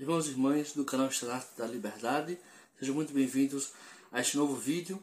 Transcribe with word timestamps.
Irmãos 0.00 0.28
e 0.28 0.30
irmãs 0.30 0.72
do 0.72 0.82
canal 0.82 1.08
Estandarte 1.08 1.48
da 1.58 1.66
Liberdade, 1.66 2.38
sejam 2.78 2.94
muito 2.94 3.12
bem-vindos 3.12 3.74
a 4.10 4.18
este 4.18 4.34
novo 4.34 4.56
vídeo 4.56 4.98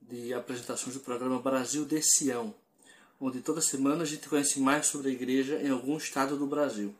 de 0.00 0.32
apresentações 0.32 0.94
do 0.94 1.00
programa 1.00 1.40
Brasil 1.40 1.84
de 1.84 2.00
Sião, 2.00 2.54
onde 3.20 3.40
toda 3.40 3.60
semana 3.60 4.04
a 4.04 4.06
gente 4.06 4.28
conhece 4.28 4.60
mais 4.60 4.86
sobre 4.86 5.08
a 5.08 5.12
igreja 5.12 5.60
em 5.60 5.70
algum 5.70 5.96
estado 5.96 6.36
do 6.36 6.46
Brasil. 6.46 6.94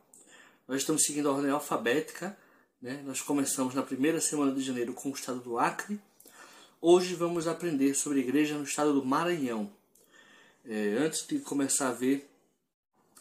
Nós 0.66 0.78
estamos 0.78 1.04
seguindo 1.04 1.28
a 1.28 1.32
ordem 1.32 1.52
alfabética, 1.52 2.36
né? 2.82 3.04
nós 3.06 3.20
começamos 3.20 3.72
na 3.72 3.84
primeira 3.84 4.20
semana 4.20 4.52
de 4.52 4.60
janeiro 4.60 4.92
com 4.92 5.08
o 5.08 5.14
estado 5.14 5.38
do 5.38 5.60
Acre, 5.60 5.96
hoje 6.80 7.14
vamos 7.14 7.46
aprender 7.46 7.94
sobre 7.94 8.18
a 8.18 8.22
igreja 8.22 8.58
no 8.58 8.64
estado 8.64 8.92
do 8.92 9.04
Maranhão. 9.04 9.70
É, 10.66 10.96
antes 10.98 11.24
de 11.24 11.38
começar 11.38 11.90
a 11.90 11.92
ver 11.92 12.28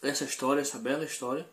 essa 0.02 0.24
história, 0.24 0.62
essa 0.62 0.80
bela 0.80 1.06
história, 1.06 1.48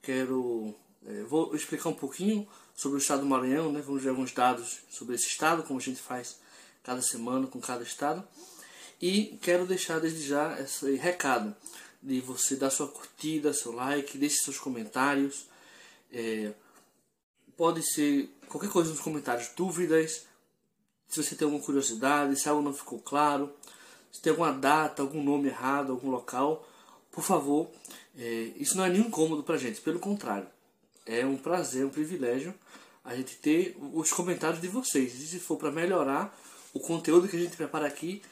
quero 0.00 0.74
é, 1.06 1.22
vou 1.24 1.54
explicar 1.54 1.88
um 1.88 1.94
pouquinho 1.94 2.46
sobre 2.74 2.98
o 2.98 3.00
estado 3.00 3.20
do 3.20 3.26
Maranhão, 3.26 3.72
né? 3.72 3.82
vamos 3.84 4.02
ver 4.02 4.10
alguns 4.10 4.32
dados 4.32 4.80
sobre 4.88 5.14
esse 5.14 5.26
estado, 5.26 5.62
como 5.64 5.78
a 5.78 5.82
gente 5.82 6.00
faz 6.00 6.38
cada 6.82 7.02
semana 7.02 7.46
com 7.46 7.60
cada 7.60 7.82
estado. 7.82 8.26
E 9.00 9.38
quero 9.42 9.66
deixar 9.66 9.98
desde 9.98 10.22
já 10.22 10.58
esse 10.60 10.94
recado 10.94 11.54
de 12.00 12.20
você 12.20 12.54
dar 12.54 12.70
sua 12.70 12.86
curtida, 12.88 13.52
seu 13.52 13.72
like, 13.72 14.16
deixe 14.16 14.42
seus 14.42 14.58
comentários. 14.58 15.46
É, 16.12 16.52
pode 17.56 17.82
ser 17.82 18.30
qualquer 18.48 18.70
coisa 18.70 18.90
nos 18.90 19.00
comentários, 19.00 19.48
dúvidas, 19.56 20.26
se 21.08 21.22
você 21.22 21.34
tem 21.34 21.46
alguma 21.46 21.64
curiosidade, 21.64 22.38
se 22.38 22.48
algo 22.48 22.62
não 22.62 22.72
ficou 22.72 22.98
claro, 23.00 23.52
se 24.10 24.20
tem 24.20 24.30
alguma 24.30 24.52
data, 24.52 25.02
algum 25.02 25.22
nome 25.22 25.48
errado, 25.48 25.92
algum 25.92 26.10
local, 26.10 26.66
por 27.10 27.24
favor, 27.24 27.70
é, 28.16 28.52
isso 28.56 28.76
não 28.76 28.84
é 28.84 28.88
nenhum 28.88 29.06
incômodo 29.06 29.42
para 29.42 29.58
gente, 29.58 29.80
pelo 29.80 29.98
contrário 29.98 30.48
é 31.06 31.24
um 31.26 31.36
prazer, 31.36 31.84
um 31.84 31.90
privilégio 31.90 32.54
a 33.04 33.16
gente 33.16 33.36
ter 33.36 33.76
os 33.92 34.12
comentários 34.12 34.60
de 34.60 34.68
vocês. 34.68 35.14
E 35.14 35.26
se 35.26 35.40
for 35.40 35.56
para 35.56 35.72
melhorar 35.72 36.36
o 36.72 36.80
conteúdo 36.80 37.28
que 37.28 37.36
a 37.36 37.40
gente 37.40 37.56
prepara 37.56 37.86
aqui, 37.86 38.22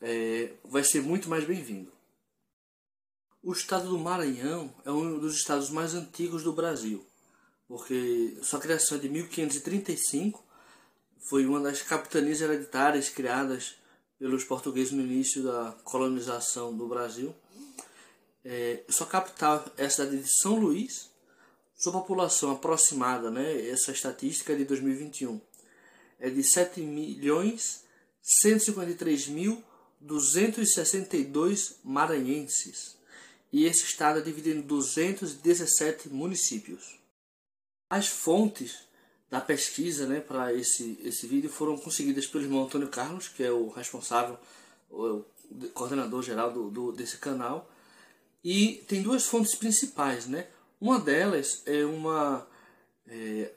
é, 0.00 0.52
vai 0.64 0.82
ser 0.82 1.02
muito 1.02 1.28
mais 1.28 1.44
bem-vindo. 1.44 1.92
O 3.42 3.52
estado 3.52 3.88
do 3.88 3.98
Maranhão 3.98 4.72
é 4.84 4.90
um 4.90 5.18
dos 5.18 5.36
estados 5.36 5.70
mais 5.70 5.94
antigos 5.94 6.42
do 6.42 6.52
Brasil, 6.52 7.06
porque 7.66 8.36
sua 8.42 8.60
criação 8.60 8.98
é 8.98 9.00
de 9.00 9.08
1535, 9.08 10.44
foi 11.28 11.46
uma 11.46 11.60
das 11.60 11.80
capitanias 11.80 12.40
hereditárias 12.40 13.08
criadas 13.08 13.76
pelos 14.18 14.44
portugueses 14.44 14.92
no 14.92 15.00
início 15.00 15.42
da 15.42 15.72
colonização 15.84 16.76
do 16.76 16.86
Brasil. 16.86 17.34
É, 18.44 18.82
sua 18.90 19.06
capital 19.06 19.64
é 19.78 19.86
a 19.86 19.90
cidade 19.90 20.18
de 20.18 20.40
São 20.42 20.56
Luís, 20.56 21.09
sua 21.80 21.92
população 21.92 22.52
aproximada, 22.52 23.30
né, 23.30 23.68
essa 23.68 23.90
estatística 23.90 24.52
é 24.52 24.56
de 24.56 24.64
2021, 24.64 25.40
é 26.18 26.28
de 26.28 26.42
7 26.42 26.82
milhões 26.82 27.84
153 28.22 29.28
mil 29.28 29.64
262 30.00 31.78
maranhenses. 31.82 32.96
E 33.52 33.64
esse 33.64 33.84
estado 33.84 34.18
é 34.18 34.22
dividido 34.22 34.58
em 34.58 34.62
217 34.62 36.08
municípios. 36.08 36.98
As 37.88 38.06
fontes 38.06 38.78
da 39.28 39.40
pesquisa 39.40 40.06
né, 40.06 40.20
para 40.20 40.52
esse, 40.54 40.98
esse 41.02 41.26
vídeo 41.26 41.50
foram 41.50 41.76
conseguidas 41.76 42.26
pelo 42.26 42.44
irmão 42.44 42.64
Antônio 42.64 42.88
Carlos, 42.88 43.28
que 43.28 43.42
é 43.42 43.50
o 43.50 43.68
responsável, 43.68 44.38
o 44.90 45.24
coordenador 45.74 46.22
geral 46.22 46.52
do, 46.52 46.70
do, 46.70 46.92
desse 46.92 47.16
canal. 47.18 47.70
E 48.42 48.84
tem 48.86 49.02
duas 49.02 49.26
fontes 49.26 49.54
principais, 49.54 50.26
né? 50.26 50.46
Uma 50.80 50.98
delas 50.98 51.62
é, 51.66 51.84
uma, 51.84 52.46
é, 53.06 53.52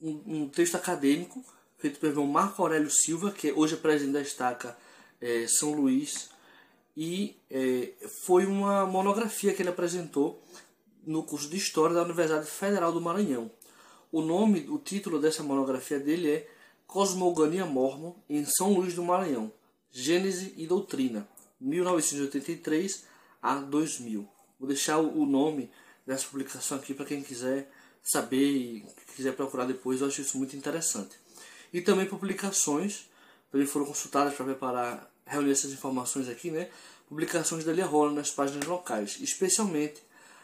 um, 0.00 0.22
um, 0.26 0.48
texto 0.48 0.74
acadêmico 0.74 1.44
feito 1.76 2.00
pelo 2.00 2.26
Marco 2.26 2.62
Aurélio 2.62 2.90
Silva, 2.90 3.30
que 3.30 3.52
hoje 3.52 3.74
é 3.74 3.76
presidente 3.76 4.14
da 4.14 4.22
Estaca 4.22 4.76
é, 5.20 5.46
São 5.46 5.74
Luís, 5.74 6.30
e 6.96 7.36
é, 7.50 7.92
foi 8.24 8.46
uma 8.46 8.86
monografia 8.86 9.52
que 9.52 9.60
ele 9.60 9.68
apresentou 9.68 10.42
no 11.06 11.22
curso 11.22 11.50
de 11.50 11.58
História 11.58 11.94
da 11.94 12.04
Universidade 12.04 12.46
Federal 12.46 12.90
do 12.90 13.00
Maranhão. 13.02 13.50
O 14.10 14.22
nome, 14.22 14.66
o 14.70 14.78
título 14.78 15.18
dessa 15.20 15.42
monografia 15.42 16.00
dele 16.00 16.30
é 16.30 16.50
Cosmogonia 16.86 17.66
Mormon 17.66 18.14
em 18.30 18.46
São 18.46 18.72
Luís 18.72 18.94
do 18.94 19.02
Maranhão, 19.02 19.52
Gênese 19.90 20.54
e 20.56 20.66
Doutrina, 20.66 21.28
1983 21.60 23.04
a 23.42 23.56
2000. 23.56 24.26
Vou 24.58 24.68
deixar 24.68 24.98
o 24.98 25.26
nome 25.26 25.70
dessa 26.06 26.26
publicação 26.26 26.78
aqui 26.78 26.94
para 26.94 27.06
quem 27.06 27.22
quiser 27.22 27.70
saber 28.02 28.44
e 28.44 28.86
quiser 29.14 29.34
procurar 29.34 29.64
depois, 29.64 30.00
eu 30.00 30.08
acho 30.08 30.20
isso 30.20 30.36
muito 30.38 30.56
interessante. 30.56 31.16
E 31.72 31.80
também 31.80 32.06
publicações, 32.06 33.08
também 33.50 33.66
foram 33.66 33.86
consultadas 33.86 34.34
para 34.34 34.44
preparar, 34.44 35.10
reunir 35.24 35.52
essas 35.52 35.72
informações 35.72 36.28
aqui, 36.28 36.50
né? 36.50 36.70
Publicações 37.08 37.64
da 37.64 37.72
Lia 37.72 37.86
Rola 37.86 38.12
nas 38.12 38.30
páginas 38.30 38.66
locais, 38.66 39.18
especialmente 39.20 40.02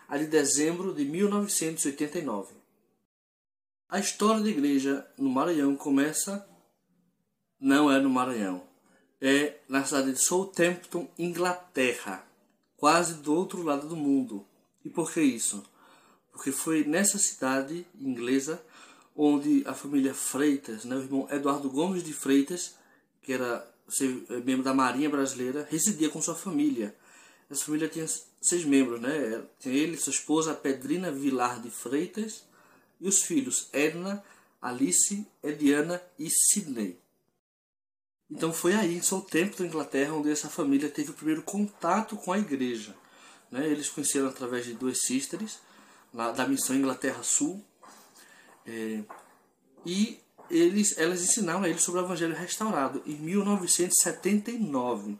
a 0.08 0.16
de 0.16 0.26
dezembro 0.26 0.94
de 0.94 1.04
1989. 1.04 2.54
A 3.88 3.98
história 3.98 4.42
da 4.42 4.48
igreja 4.48 5.06
no 5.18 5.28
Maranhão 5.28 5.76
começa 5.76 6.46
não 7.60 7.90
é 7.90 7.98
no 7.98 8.08
Maranhão, 8.08 8.62
é 9.20 9.58
na 9.68 9.84
cidade 9.84 10.12
de 10.12 10.24
Southampton, 10.24 11.08
Inglaterra, 11.18 12.24
quase 12.76 13.14
do 13.14 13.34
outro 13.34 13.62
lado 13.62 13.88
do 13.88 13.96
mundo, 13.96 14.46
e 14.88 14.90
por 14.90 15.12
que 15.12 15.20
isso? 15.20 15.62
Porque 16.32 16.50
foi 16.50 16.82
nessa 16.82 17.18
cidade 17.18 17.86
inglesa 18.00 18.58
onde 19.14 19.62
a 19.66 19.74
família 19.74 20.14
Freitas, 20.14 20.86
né, 20.86 20.96
o 20.96 21.02
irmão 21.02 21.28
Eduardo 21.30 21.68
Gomes 21.68 22.02
de 22.02 22.14
Freitas, 22.14 22.74
que 23.20 23.34
era 23.34 23.70
eh, 24.00 24.40
membro 24.42 24.62
da 24.62 24.72
Marinha 24.72 25.10
Brasileira, 25.10 25.68
residia 25.70 26.08
com 26.08 26.22
sua 26.22 26.34
família. 26.34 26.96
Essa 27.50 27.66
família 27.66 27.86
tinha 27.86 28.06
seis 28.40 28.64
membros, 28.64 28.98
né? 28.98 29.42
Tinha 29.60 29.74
ele, 29.74 29.98
sua 29.98 30.12
esposa, 30.12 30.54
Pedrina 30.54 31.12
Vilar 31.12 31.60
de 31.60 31.70
Freitas, 31.70 32.44
e 32.98 33.06
os 33.06 33.22
filhos 33.22 33.68
Edna, 33.74 34.24
Alice, 34.62 35.26
Ediana 35.42 36.02
e 36.18 36.30
Sidney. 36.30 36.98
Então 38.30 38.54
foi 38.54 38.72
aí, 38.72 38.96
em 38.96 39.02
São 39.02 39.20
Tempo 39.20 39.58
da 39.58 39.66
Inglaterra, 39.66 40.14
onde 40.14 40.30
essa 40.30 40.48
família 40.48 40.88
teve 40.88 41.10
o 41.10 41.14
primeiro 41.14 41.42
contato 41.42 42.16
com 42.16 42.32
a 42.32 42.38
igreja. 42.38 42.96
Né? 43.50 43.66
Eles 43.66 43.88
conheceram 43.88 44.28
através 44.28 44.64
de 44.64 44.74
duas 44.74 45.00
sisters, 45.02 45.58
lá 46.12 46.30
da 46.32 46.46
missão 46.46 46.76
Inglaterra 46.76 47.22
Sul. 47.22 47.64
É, 48.66 49.02
e 49.84 50.20
eles, 50.50 50.96
elas 50.98 51.22
ensinaram 51.22 51.62
a 51.62 51.68
eles 51.68 51.82
sobre 51.82 52.00
o 52.00 52.04
Evangelho 52.04 52.34
restaurado 52.34 53.02
em 53.06 53.16
1979. 53.16 55.16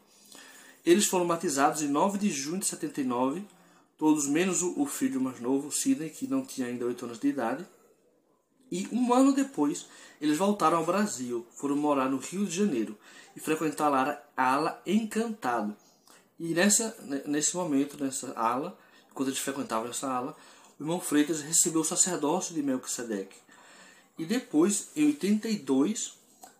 Eles 0.85 1.05
foram 1.05 1.27
batizados 1.27 1.81
em 1.81 1.87
9 1.87 2.17
de 2.17 2.29
junho 2.29 2.59
de 2.59 2.65
79, 2.65 3.45
todos 3.97 4.27
menos 4.27 4.61
o, 4.61 4.81
o 4.81 4.85
filho 4.85 5.21
mais 5.21 5.39
novo, 5.39 5.71
Sidney, 5.71 6.09
que 6.09 6.27
não 6.27 6.45
tinha 6.45 6.67
ainda 6.67 6.85
8 6.85 7.05
anos 7.05 7.19
de 7.19 7.27
idade. 7.27 7.65
E 8.71 8.87
um 8.91 9.13
ano 9.13 9.33
depois, 9.33 9.87
eles 10.21 10.37
voltaram 10.37 10.77
ao 10.77 10.85
Brasil, 10.85 11.45
foram 11.55 11.75
morar 11.75 12.09
no 12.09 12.17
Rio 12.17 12.45
de 12.45 12.55
Janeiro 12.55 12.97
e 13.35 13.39
frequentaram 13.39 14.15
a 14.37 14.37
ala 14.37 14.81
Encantado, 14.85 15.75
e 16.39 16.53
nessa, 16.53 16.95
nesse 17.25 17.55
momento, 17.55 18.01
nessa 18.01 18.31
ala, 18.33 18.77
quando 19.13 19.29
eles 19.29 19.39
frequentavam 19.39 19.89
essa 19.89 20.09
ala, 20.09 20.35
o 20.79 20.83
irmão 20.83 20.99
Freitas 20.99 21.41
recebeu 21.41 21.81
o 21.81 21.85
sacerdócio 21.85 22.55
de 22.55 22.63
Melquisedeque. 22.63 23.35
E 24.17 24.25
depois, 24.25 24.89
em 24.95 25.07
82, 25.07 26.13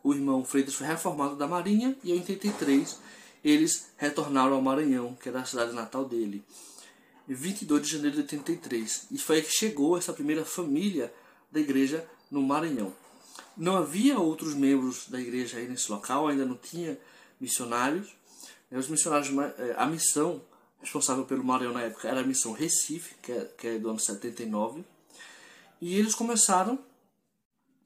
o 0.04 0.14
irmão 0.14 0.44
Freitas 0.44 0.74
foi 0.74 0.88
reformado 0.88 1.36
da 1.36 1.48
Marinha 1.48 1.96
e 2.04 2.12
em 2.12 2.16
83 2.16 3.00
eles 3.44 3.88
retornaram 3.96 4.56
ao 4.56 4.62
Maranhão, 4.62 5.16
que 5.16 5.30
era 5.30 5.40
a 5.40 5.46
cidade 5.46 5.74
natal 5.74 6.04
dele. 6.04 6.44
Em 7.28 7.34
22 7.34 7.82
de 7.82 7.90
janeiro 7.94 8.16
de 8.16 8.22
83. 8.24 9.08
E 9.12 9.18
foi 9.18 9.38
aí 9.38 9.42
que 9.42 9.52
chegou 9.52 9.98
essa 9.98 10.12
primeira 10.12 10.44
família 10.44 11.14
da 11.50 11.60
igreja 11.60 12.06
no 12.30 12.42
Maranhão. 12.42 12.94
Não 13.56 13.78
havia 13.78 14.20
outros 14.20 14.54
membros 14.54 15.08
da 15.08 15.20
igreja 15.20 15.58
aí 15.58 15.68
nesse 15.68 15.92
local, 15.92 16.28
ainda 16.28 16.46
não 16.46 16.58
tinha 16.58 16.98
missionários. 17.40 18.10
Né, 18.70 18.78
os 18.78 18.88
missionários, 18.88 19.30
é, 19.58 19.76
a 19.78 19.86
missão 19.86 20.42
responsável 20.82 21.26
pelo 21.26 21.44
Maranhão 21.44 21.74
na 21.74 21.82
época 21.82 22.08
era 22.08 22.22
a 22.22 22.24
missão 22.24 22.54
Recife, 22.54 23.16
que 23.22 23.32
é, 23.32 23.46
que 23.58 23.68
é 23.68 23.80
do 23.80 23.90
ano 23.90 24.00
79, 24.00 24.84
e 25.82 25.98
eles 25.98 26.16
começaram 26.16 26.80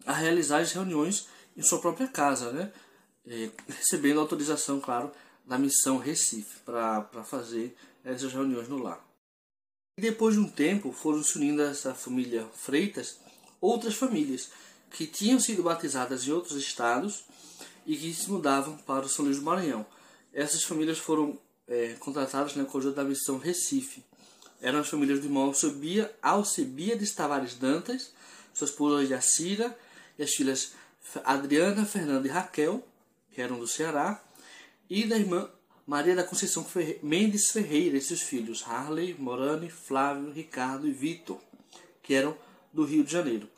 a 0.06 0.14
realizar 0.14 0.60
as 0.60 0.72
reuniões 0.72 1.28
em 1.56 1.62
sua 1.62 1.80
própria 1.80 2.08
casa, 2.08 2.52
né? 2.52 2.72
É, 3.26 3.50
recebendo 3.68 4.20
autorização, 4.20 4.80
claro, 4.80 5.12
da 5.46 5.58
missão 5.58 5.98
Recife 5.98 6.60
para 6.66 7.24
fazer 7.24 7.76
essas 8.04 8.34
reuniões 8.34 8.68
no 8.68 8.78
lar. 8.78 9.04
E 9.98 10.02
depois 10.02 10.36
de 10.36 10.42
um 10.42 10.50
tempo 10.50 10.92
foram 10.92 11.24
se 11.24 11.38
unindo 11.38 11.62
a 11.62 11.68
essa 11.68 11.94
família 11.94 12.46
Freitas 12.54 13.20
outras 13.62 13.96
famílias 13.96 14.50
que 14.92 15.08
tinham 15.08 15.40
sido 15.40 15.64
batizadas 15.64 16.28
em 16.28 16.32
outros 16.32 16.58
estados 16.58 17.24
e 17.86 17.96
que 17.96 18.14
se 18.14 18.30
mudavam 18.30 18.78
para 18.78 19.06
o 19.06 19.10
São 19.10 19.24
Luís 19.24 19.38
do 19.38 19.44
Maranhão. 19.44 19.86
Essas 20.34 20.64
famílias 20.64 20.98
foram 20.98 21.40
é, 21.68 21.96
contratadas 22.00 22.56
na 22.56 22.64
né, 22.64 22.70
com 22.70 22.80
da 22.92 23.04
missão 23.04 23.38
Recife. 23.38 24.04
eram 24.62 24.80
as 24.80 24.90
famílias 24.90 25.20
do 25.20 25.28
irmão 25.28 25.44
Alcebia, 25.44 26.14
Alcebiades 26.22 27.14
Tavares 27.14 27.56
Dantas, 27.56 28.12
sua 28.54 28.66
esposa 28.66 29.06
Jacira 29.06 29.78
e 30.18 30.24
as 30.24 30.32
filhas 30.34 30.74
Adriana, 31.24 31.86
Fernanda 31.86 32.28
e 32.28 32.32
Raquel, 32.32 32.86
que 33.32 33.42
eram 33.42 33.60
do 33.60 33.68
Ceará, 33.68 34.24
e 34.90 35.06
da 35.06 35.18
irmã 35.18 35.50
Maria 35.86 36.16
da 36.16 36.24
Conceição 36.24 36.64
Ferre 36.64 37.00
Mendes 37.04 37.52
Ferreira 37.52 37.98
e 37.98 38.02
seus 38.02 38.22
filhos 38.22 38.64
Harley, 38.66 39.16
Morane, 39.20 39.70
Flávio, 39.70 40.32
Ricardo 40.32 40.88
e 40.88 40.92
Vitor, 40.92 41.38
que 42.02 42.14
eram 42.14 42.38
do 42.72 42.86
Rio 42.86 43.04
de 43.04 43.12
Janeiro. 43.12 43.50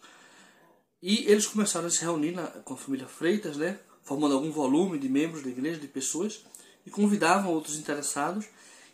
E 1.02 1.26
eles 1.30 1.46
começaram 1.46 1.88
a 1.88 1.90
se 1.92 2.02
reunir 2.02 2.32
na, 2.32 2.48
com 2.48 2.74
a 2.74 2.78
família 2.78 3.08
Freitas, 3.08 3.58
né, 3.58 3.80
formando 4.04 4.34
algum 4.34 4.52
volume 4.52 4.98
de 4.98 5.08
membros 5.08 5.44
da 5.44 5.50
igreja, 5.50 5.80
de 5.80 5.88
pessoas, 5.88 6.44
e 6.86 6.90
convidavam 6.90 7.52
outros 7.52 7.78
interessados. 7.78 8.46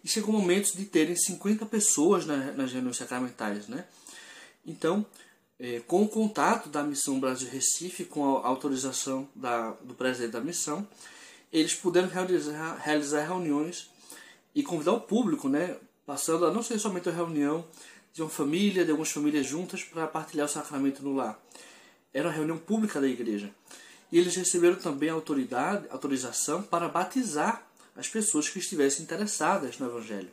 E 0.03 0.07
chegou 0.07 0.33
o 0.33 0.39
momento 0.39 0.75
de 0.75 0.85
terem 0.85 1.15
50 1.15 1.65
pessoas 1.67 2.25
na, 2.25 2.51
nas 2.53 2.71
reuniões 2.71 2.97
sacramentais. 2.97 3.67
Né? 3.67 3.85
Então, 4.65 5.05
é, 5.59 5.79
com 5.81 6.01
o 6.01 6.07
contato 6.07 6.69
da 6.69 6.81
Missão 6.81 7.19
Brasil 7.19 7.47
Recife, 7.49 8.05
com 8.05 8.37
a 8.37 8.47
autorização 8.47 9.29
da, 9.35 9.71
do 9.83 9.93
presidente 9.93 10.31
da 10.31 10.41
missão, 10.41 10.87
eles 11.53 11.75
puderam 11.75 12.07
realizar, 12.07 12.77
realizar 12.77 13.27
reuniões 13.27 13.91
e 14.55 14.63
convidar 14.63 14.93
o 14.93 15.01
público, 15.01 15.47
né, 15.47 15.77
passando 16.05 16.45
a 16.45 16.51
não 16.51 16.63
ser 16.63 16.79
somente 16.79 17.09
a 17.09 17.11
reunião 17.11 17.65
de 18.13 18.21
uma 18.21 18.29
família, 18.29 18.83
de 18.83 18.91
algumas 18.91 19.11
famílias 19.11 19.45
juntas 19.45 19.83
para 19.83 20.07
partilhar 20.07 20.45
o 20.45 20.49
sacramento 20.49 21.03
no 21.03 21.13
lar. 21.13 21.39
Era 22.13 22.27
uma 22.27 22.33
reunião 22.33 22.57
pública 22.57 22.99
da 22.99 23.07
igreja. 23.07 23.53
E 24.11 24.17
eles 24.17 24.35
receberam 24.35 24.75
também 24.75 25.09
autoridade, 25.09 25.87
autorização 25.89 26.61
para 26.61 26.89
batizar 26.89 27.65
as 27.95 28.07
pessoas 28.07 28.49
que 28.49 28.59
estivessem 28.59 29.03
interessadas 29.03 29.77
no 29.77 29.87
Evangelho. 29.87 30.31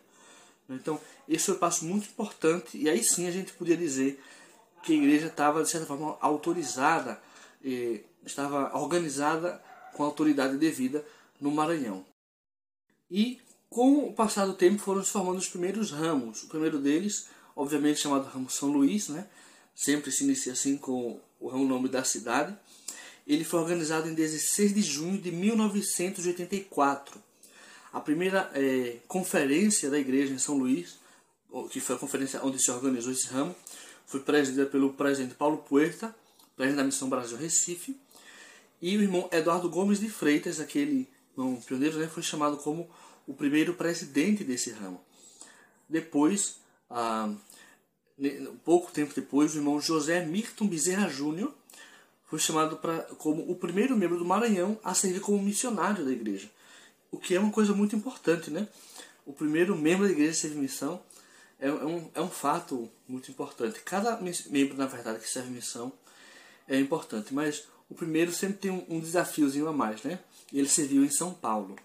Então, 0.68 1.00
esse 1.28 1.46
foi 1.46 1.54
um 1.54 1.58
passo 1.58 1.84
muito 1.84 2.08
importante, 2.08 2.76
e 2.76 2.88
aí 2.88 3.02
sim 3.02 3.26
a 3.26 3.30
gente 3.30 3.52
podia 3.54 3.76
dizer 3.76 4.22
que 4.82 4.92
a 4.92 4.96
igreja 4.96 5.26
estava, 5.28 5.62
de 5.62 5.70
certa 5.70 5.86
forma, 5.86 6.16
autorizada, 6.20 7.20
estava 8.24 8.76
organizada 8.78 9.62
com 9.94 10.02
a 10.02 10.06
autoridade 10.06 10.56
devida 10.58 11.04
no 11.40 11.50
Maranhão. 11.50 12.04
E 13.10 13.40
com 13.70 14.06
o 14.06 14.12
passar 14.12 14.46
do 14.46 14.54
tempo 14.54 14.78
foram 14.78 15.02
se 15.02 15.10
formando 15.10 15.38
os 15.38 15.48
primeiros 15.48 15.90
ramos. 15.90 16.42
O 16.42 16.48
primeiro 16.48 16.78
deles, 16.78 17.28
obviamente 17.56 18.00
chamado 18.00 18.28
ramo 18.28 18.50
São 18.50 18.70
Luís, 18.70 19.08
né? 19.08 19.26
sempre 19.74 20.10
se 20.10 20.24
inicia 20.24 20.52
assim 20.52 20.76
com 20.76 21.20
o 21.40 21.64
nome 21.64 21.88
da 21.88 22.02
cidade. 22.02 22.56
Ele 23.26 23.44
foi 23.44 23.60
organizado 23.60 24.08
em 24.08 24.14
16 24.14 24.74
de 24.74 24.82
junho 24.82 25.20
de 25.20 25.30
1984. 25.30 27.22
A 27.98 28.00
primeira 28.00 28.48
é, 28.54 28.98
conferência 29.08 29.90
da 29.90 29.98
igreja 29.98 30.32
em 30.32 30.38
São 30.38 30.56
Luís, 30.56 31.00
que 31.68 31.80
foi 31.80 31.96
a 31.96 31.98
conferência 31.98 32.40
onde 32.44 32.56
se 32.62 32.70
organizou 32.70 33.10
esse 33.10 33.26
ramo, 33.26 33.56
foi 34.06 34.20
presidida 34.20 34.66
pelo 34.66 34.92
presidente 34.92 35.34
Paulo 35.34 35.58
Puerta, 35.58 36.14
presidente 36.54 36.76
da 36.76 36.84
Missão 36.84 37.08
Brasil 37.08 37.36
Recife, 37.36 37.96
e 38.80 38.96
o 38.96 39.02
irmão 39.02 39.28
Eduardo 39.32 39.68
Gomes 39.68 39.98
de 39.98 40.08
Freitas, 40.08 40.60
aquele 40.60 41.08
irmão 41.36 41.56
pioneiro, 41.56 41.98
né, 41.98 42.06
foi 42.06 42.22
chamado 42.22 42.58
como 42.58 42.88
o 43.26 43.34
primeiro 43.34 43.74
presidente 43.74 44.44
desse 44.44 44.70
ramo. 44.70 45.00
Depois, 45.88 46.60
ah, 46.88 47.34
pouco 48.64 48.92
tempo 48.92 49.12
depois, 49.12 49.56
o 49.56 49.58
irmão 49.58 49.80
José 49.80 50.24
Mirton 50.24 50.68
Bezerra 50.68 51.08
Júnior 51.08 51.52
foi 52.26 52.38
chamado 52.38 52.76
pra, 52.76 53.00
como 53.16 53.50
o 53.50 53.56
primeiro 53.56 53.96
membro 53.96 54.18
do 54.18 54.24
Maranhão 54.24 54.78
a 54.84 54.94
servir 54.94 55.18
como 55.18 55.42
missionário 55.42 56.04
da 56.04 56.12
igreja. 56.12 56.48
O 57.10 57.18
que 57.18 57.34
é 57.34 57.40
uma 57.40 57.52
coisa 57.52 57.74
muito 57.74 57.96
importante, 57.96 58.50
né? 58.50 58.68
O 59.24 59.32
primeiro 59.32 59.76
membro 59.76 60.06
da 60.06 60.12
igreja 60.12 60.32
a 60.32 60.34
servir 60.34 60.58
missão 60.58 61.02
é, 61.58 61.68
é, 61.68 61.72
um, 61.72 62.10
é 62.14 62.20
um 62.20 62.30
fato 62.30 62.90
muito 63.06 63.30
importante. 63.30 63.80
Cada 63.80 64.18
membro, 64.20 64.76
na 64.76 64.86
verdade, 64.86 65.20
que 65.20 65.28
serve 65.28 65.50
missão 65.50 65.92
é 66.66 66.78
importante, 66.78 67.34
mas 67.34 67.66
o 67.88 67.94
primeiro 67.94 68.32
sempre 68.32 68.58
tem 68.58 68.70
um, 68.70 68.84
um 68.88 69.00
desafiozinho 69.00 69.68
a 69.68 69.72
mais, 69.72 70.02
né? 70.02 70.20
Ele 70.52 70.68
serviu 70.68 71.04
em 71.04 71.10
São 71.10 71.32
Paulo. 71.32 71.76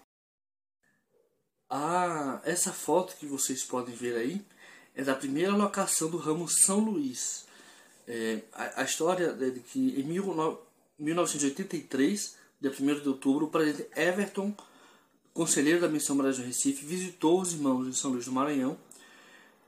Ah, 1.68 2.40
essa 2.44 2.72
foto 2.72 3.16
que 3.16 3.26
vocês 3.26 3.64
podem 3.64 3.94
ver 3.94 4.16
aí 4.16 4.44
é 4.94 5.02
da 5.02 5.14
primeira 5.14 5.56
locação 5.56 6.08
do 6.08 6.18
ramo 6.18 6.48
São 6.48 6.78
Luís. 6.78 7.46
É, 8.06 8.42
a, 8.52 8.82
a, 8.82 8.84
história 8.84 9.36
é 9.40 9.50
de 9.50 9.58
que 9.60 9.98
em 9.98 10.04
1983, 10.04 12.36
dia 12.60 12.70
1 12.70 13.00
de 13.00 13.08
outubro, 13.08 13.46
o 13.46 13.50
presidente 13.50 13.88
Everton, 13.98 14.54
conselheiro 15.34 15.80
da 15.80 15.88
Missão 15.88 16.16
Brasil 16.16 16.46
Recife, 16.46 16.86
visitou 16.86 17.40
os 17.40 17.52
irmãos 17.52 17.86
de 17.86 17.98
São 17.98 18.12
Luís 18.12 18.24
do 18.24 18.32
Maranhão 18.32 18.78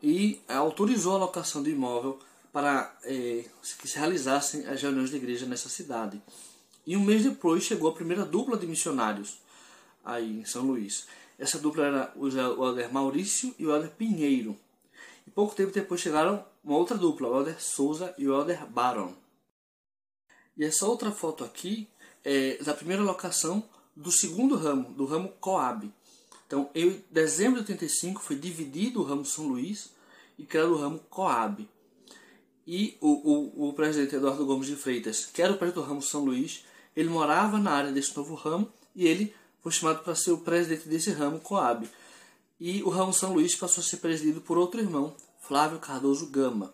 e 0.01 0.41
autorizou 0.49 1.17
a 1.17 1.19
locação 1.19 1.61
do 1.61 1.69
imóvel 1.69 2.21
para 2.53 2.97
é, 3.03 3.45
que 3.81 3.89
se 3.89 3.99
realizassem 3.99 4.65
as 4.67 4.81
reuniões 4.81 5.11
de 5.11 5.17
igreja 5.17 5.45
nessa 5.45 5.69
cidade. 5.69 6.23
E 6.87 6.97
um 6.97 7.05
mês 7.05 7.25
depois 7.25 7.65
chegou 7.65 7.91
a 7.91 7.95
primeira 7.95 8.25
dupla 8.25 8.57
de 8.57 8.67
missionários 8.67 9.39
aí 10.05 10.39
em 10.41 10.45
São 10.45 10.63
Luís. 10.65 11.09
Essa 11.37 11.59
dupla 11.59 11.85
era 11.85 12.13
o 12.15 12.29
Helder 12.29 12.93
Maurício 12.93 13.53
e 13.59 13.67
o 13.67 13.75
Helder 13.75 13.91
Pinheiro. 13.91 14.57
E 15.27 15.31
pouco 15.31 15.57
tempo 15.57 15.73
depois 15.73 16.01
chegaram 16.01 16.45
uma 16.63 16.79
outra 16.79 16.97
dupla, 16.97 17.29
o 17.29 17.37
Helder 17.39 17.61
Souza 17.61 18.15
e 18.17 18.29
o 18.29 18.33
Helder 18.33 18.65
Baron. 18.67 19.13
E 20.57 20.65
essa 20.65 20.87
outra 20.87 21.11
foto 21.11 21.45
aqui 21.45 21.89
é 22.25 22.57
da 22.63 22.73
primeira 22.73 23.03
locação 23.03 23.69
do 23.97 24.13
segundo 24.13 24.57
ramo, 24.57 24.93
do 24.93 25.07
ramo 25.07 25.31
Coab. 25.41 25.91
Então, 26.47 26.71
em 26.75 27.03
dezembro 27.11 27.65
de 27.65 27.73
85 27.73 28.23
foi 28.23 28.37
dividido 28.37 29.01
o 29.01 29.03
ramo 29.03 29.25
São 29.25 29.49
Luís 29.49 29.91
e 30.39 30.45
criado 30.45 30.75
o 30.75 30.77
ramo 30.77 31.01
Coab. 31.11 31.67
E 32.67 32.97
o, 33.01 33.09
o, 33.09 33.69
o 33.69 33.73
presidente 33.73 34.15
Eduardo 34.15 34.45
Gomes 34.45 34.67
de 34.67 34.77
Freitas, 34.77 35.25
que 35.27 35.41
era 35.41 35.53
o 35.53 35.57
presidente 35.57 35.83
do 35.83 35.89
ramo 35.89 36.03
São 36.03 36.25
Luís, 36.25 36.65
ele 36.95 37.09
morava 37.09 37.59
na 37.59 37.73
área 37.73 37.93
desse 37.93 38.17
novo 38.17 38.35
ramo 38.35 38.71
e 38.95 39.07
ele 39.07 39.35
foi 39.63 39.73
chamado 39.73 40.03
para 40.03 40.15
ser 40.15 40.33
o 40.33 40.39
presidente 40.39 40.89
desse 40.89 41.11
ramo, 41.11 41.41
Coab. 41.41 41.89
E 42.61 42.83
o 42.83 42.89
ramo 42.89 43.13
São 43.13 43.33
Luís 43.33 43.55
passou 43.55 43.83
a 43.83 43.85
ser 43.85 43.99
presidido 43.99 44.41
por 44.41 44.57
outro 44.57 44.81
irmão, 44.81 45.15
Flávio 45.41 45.79
Cardoso 45.79 46.27
Gama. 46.27 46.73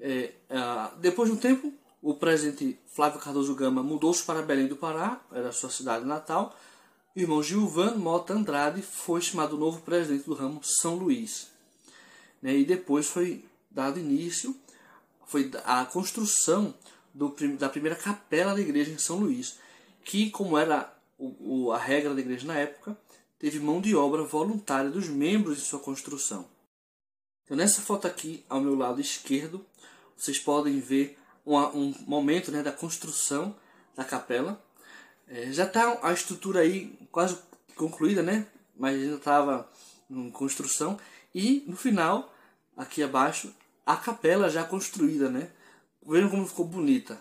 É, 0.00 0.32
é, 0.48 0.90
depois 0.98 1.30
de 1.30 1.36
um 1.36 1.38
tempo, 1.38 1.72
o 2.02 2.14
presidente 2.14 2.78
Flávio 2.86 3.20
Cardoso 3.20 3.54
Gama 3.54 3.82
mudou-se 3.82 4.24
para 4.24 4.42
Belém 4.42 4.66
do 4.66 4.76
Pará, 4.76 5.20
era 5.30 5.52
sua 5.52 5.70
cidade 5.70 6.04
natal. 6.04 6.54
O 7.14 7.20
irmão 7.20 7.42
Gilvan 7.42 7.94
Mota 7.94 8.34
Andrade 8.34 8.82
foi 8.82 9.20
chamado 9.20 9.56
novo 9.56 9.80
presidente 9.82 10.24
do 10.24 10.34
ramo 10.34 10.60
São 10.64 10.96
Luís. 10.96 11.48
Né, 12.42 12.56
e 12.56 12.64
depois 12.64 13.06
foi 13.06 13.44
dado 13.70 14.00
início 14.00 14.54
foi 15.32 15.50
a 15.64 15.86
construção 15.86 16.74
do, 17.14 17.34
da 17.56 17.70
primeira 17.70 17.96
capela 17.96 18.54
da 18.54 18.60
igreja 18.60 18.90
em 18.90 18.98
São 18.98 19.18
Luís, 19.18 19.58
que, 20.04 20.28
como 20.28 20.58
era 20.58 20.94
a 21.72 21.78
regra 21.78 22.14
da 22.14 22.20
igreja 22.20 22.46
na 22.46 22.58
época, 22.58 22.94
teve 23.38 23.58
mão 23.58 23.80
de 23.80 23.96
obra 23.96 24.22
voluntária 24.24 24.90
dos 24.90 25.08
membros 25.08 25.56
de 25.56 25.62
sua 25.62 25.80
construção. 25.80 26.46
Então, 27.44 27.56
nessa 27.56 27.80
foto 27.80 28.06
aqui, 28.06 28.44
ao 28.46 28.60
meu 28.60 28.74
lado 28.74 29.00
esquerdo, 29.00 29.64
vocês 30.14 30.38
podem 30.38 30.80
ver 30.80 31.18
um, 31.46 31.58
um 31.58 31.94
momento 32.06 32.50
né, 32.50 32.62
da 32.62 32.72
construção 32.72 33.54
da 33.96 34.04
capela. 34.04 34.62
É, 35.28 35.52
já 35.52 35.64
está 35.64 35.98
a 36.02 36.12
estrutura 36.12 36.60
aí 36.60 36.98
quase 37.10 37.38
concluída, 37.76 38.22
né? 38.22 38.46
mas 38.76 39.00
ainda 39.00 39.16
estava 39.16 39.68
em 40.10 40.30
construção. 40.30 40.98
E 41.34 41.64
no 41.66 41.76
final, 41.76 42.34
aqui 42.76 43.02
abaixo, 43.02 43.54
a 43.86 43.96
capela 43.96 44.50
já 44.50 44.64
construída, 44.64 45.28
né? 45.28 45.50
Vejam 46.04 46.28
como 46.28 46.46
ficou 46.46 46.66
bonita. 46.66 47.18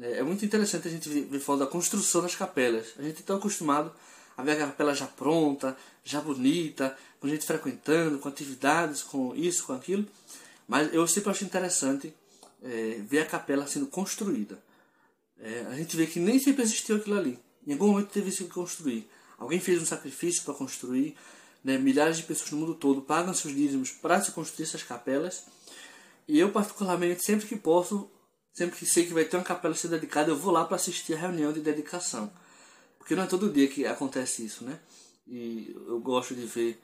É, 0.00 0.18
é 0.18 0.22
muito 0.22 0.44
interessante 0.44 0.88
a 0.88 0.90
gente 0.90 1.08
ver 1.08 1.40
falar 1.40 1.60
da 1.60 1.66
construção 1.66 2.22
das 2.22 2.34
capelas. 2.34 2.94
A 2.98 3.02
gente 3.02 3.20
está 3.20 3.34
acostumado 3.34 3.92
a 4.36 4.42
ver 4.42 4.52
a 4.52 4.66
capela 4.66 4.94
já 4.94 5.06
pronta, 5.06 5.76
já 6.02 6.20
bonita, 6.20 6.96
com 7.20 7.28
gente 7.28 7.46
frequentando, 7.46 8.18
com 8.18 8.28
atividades, 8.28 9.02
com 9.02 9.34
isso, 9.36 9.66
com 9.66 9.74
aquilo. 9.74 10.06
Mas 10.66 10.92
eu 10.92 11.06
sempre 11.06 11.30
acho 11.30 11.44
interessante 11.44 12.14
é, 12.64 13.00
ver 13.06 13.20
a 13.20 13.26
capela 13.26 13.66
sendo 13.66 13.86
construída. 13.86 14.58
É, 15.38 15.66
a 15.70 15.76
gente 15.76 15.96
vê 15.96 16.06
que 16.06 16.18
nem 16.18 16.38
sempre 16.38 16.62
existiu 16.62 16.96
aquilo 16.96 17.18
ali. 17.18 17.38
Em 17.66 17.72
algum 17.72 17.88
momento 17.88 18.08
teve 18.08 18.30
que 18.30 18.44
construir. 18.44 19.08
Alguém 19.38 19.60
fez 19.60 19.80
um 19.80 19.86
sacrifício 19.86 20.42
para 20.42 20.54
construir. 20.54 21.14
Né? 21.62 21.76
Milhares 21.78 22.16
de 22.16 22.22
pessoas 22.22 22.50
no 22.50 22.58
mundo 22.58 22.74
todo 22.74 23.02
pagam 23.02 23.34
seus 23.34 23.54
dízimos 23.54 23.90
para 23.90 24.20
se 24.20 24.32
construir 24.32 24.64
essas 24.66 24.82
capelas. 24.82 25.44
E 26.26 26.38
eu, 26.38 26.50
particularmente, 26.50 27.24
sempre 27.24 27.46
que 27.46 27.56
posso, 27.56 28.08
sempre 28.52 28.78
que 28.78 28.86
sei 28.86 29.06
que 29.06 29.12
vai 29.12 29.24
ter 29.24 29.36
uma 29.36 29.44
capela 29.44 29.74
ser 29.74 29.88
dedicada, 29.88 30.30
eu 30.30 30.36
vou 30.36 30.52
lá 30.52 30.64
para 30.64 30.76
assistir 30.76 31.14
a 31.14 31.18
reunião 31.18 31.52
de 31.52 31.60
dedicação. 31.60 32.32
Porque 32.98 33.14
não 33.14 33.24
é 33.24 33.26
todo 33.26 33.52
dia 33.52 33.68
que 33.68 33.84
acontece 33.84 34.44
isso, 34.44 34.64
né? 34.64 34.78
E 35.26 35.74
eu 35.86 36.00
gosto 36.00 36.34
de 36.34 36.46
ver 36.46 36.80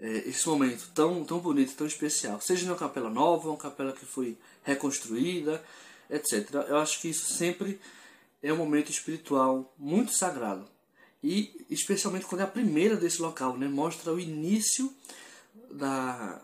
é, 0.00 0.28
esse 0.28 0.46
momento 0.48 0.90
tão, 0.94 1.24
tão 1.24 1.38
bonito, 1.38 1.74
tão 1.74 1.86
especial. 1.86 2.40
Seja 2.40 2.66
numa 2.66 2.76
capela 2.76 3.10
nova, 3.10 3.48
uma 3.48 3.56
capela 3.56 3.92
que 3.92 4.04
foi 4.04 4.36
reconstruída, 4.62 5.62
etc. 6.10 6.54
Eu 6.68 6.78
acho 6.78 7.00
que 7.00 7.08
isso 7.08 7.32
sempre 7.32 7.80
é 8.42 8.52
um 8.52 8.56
momento 8.56 8.90
espiritual 8.90 9.74
muito 9.78 10.12
sagrado. 10.12 10.66
E 11.22 11.66
especialmente 11.70 12.26
quando 12.26 12.42
é 12.42 12.44
a 12.44 12.48
primeira 12.48 12.96
desse 12.96 13.20
local, 13.20 13.56
né? 13.56 13.66
Mostra 13.66 14.12
o 14.12 14.20
início 14.20 14.92
da, 15.70 16.40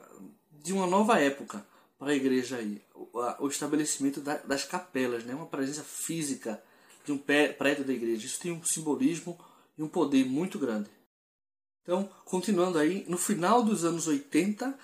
de 0.62 0.72
uma 0.72 0.86
nova 0.86 1.20
época 1.20 1.64
para 1.98 2.12
a 2.12 2.14
igreja 2.16 2.56
aí, 2.56 2.82
o, 2.94 3.44
o 3.44 3.48
estabelecimento 3.48 4.20
da, 4.20 4.38
das 4.38 4.64
capelas, 4.64 5.24
né? 5.24 5.34
uma 5.34 5.46
presença 5.46 5.84
física 5.84 6.60
de 7.04 7.12
um 7.12 7.18
prédio 7.18 7.84
da 7.84 7.92
igreja. 7.92 8.26
Isso 8.26 8.40
tem 8.40 8.50
um 8.50 8.64
simbolismo 8.64 9.38
e 9.78 9.82
um 9.82 9.88
poder 9.88 10.24
muito 10.24 10.58
grande. 10.58 10.90
Então, 11.82 12.08
continuando 12.24 12.78
aí, 12.78 13.04
no 13.08 13.18
final 13.18 13.62
dos 13.62 13.84
anos 13.84 14.06
80, 14.06 14.78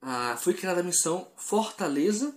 ah, 0.00 0.36
foi 0.40 0.54
criada 0.54 0.80
a 0.80 0.84
missão 0.84 1.26
Fortaleza 1.36 2.34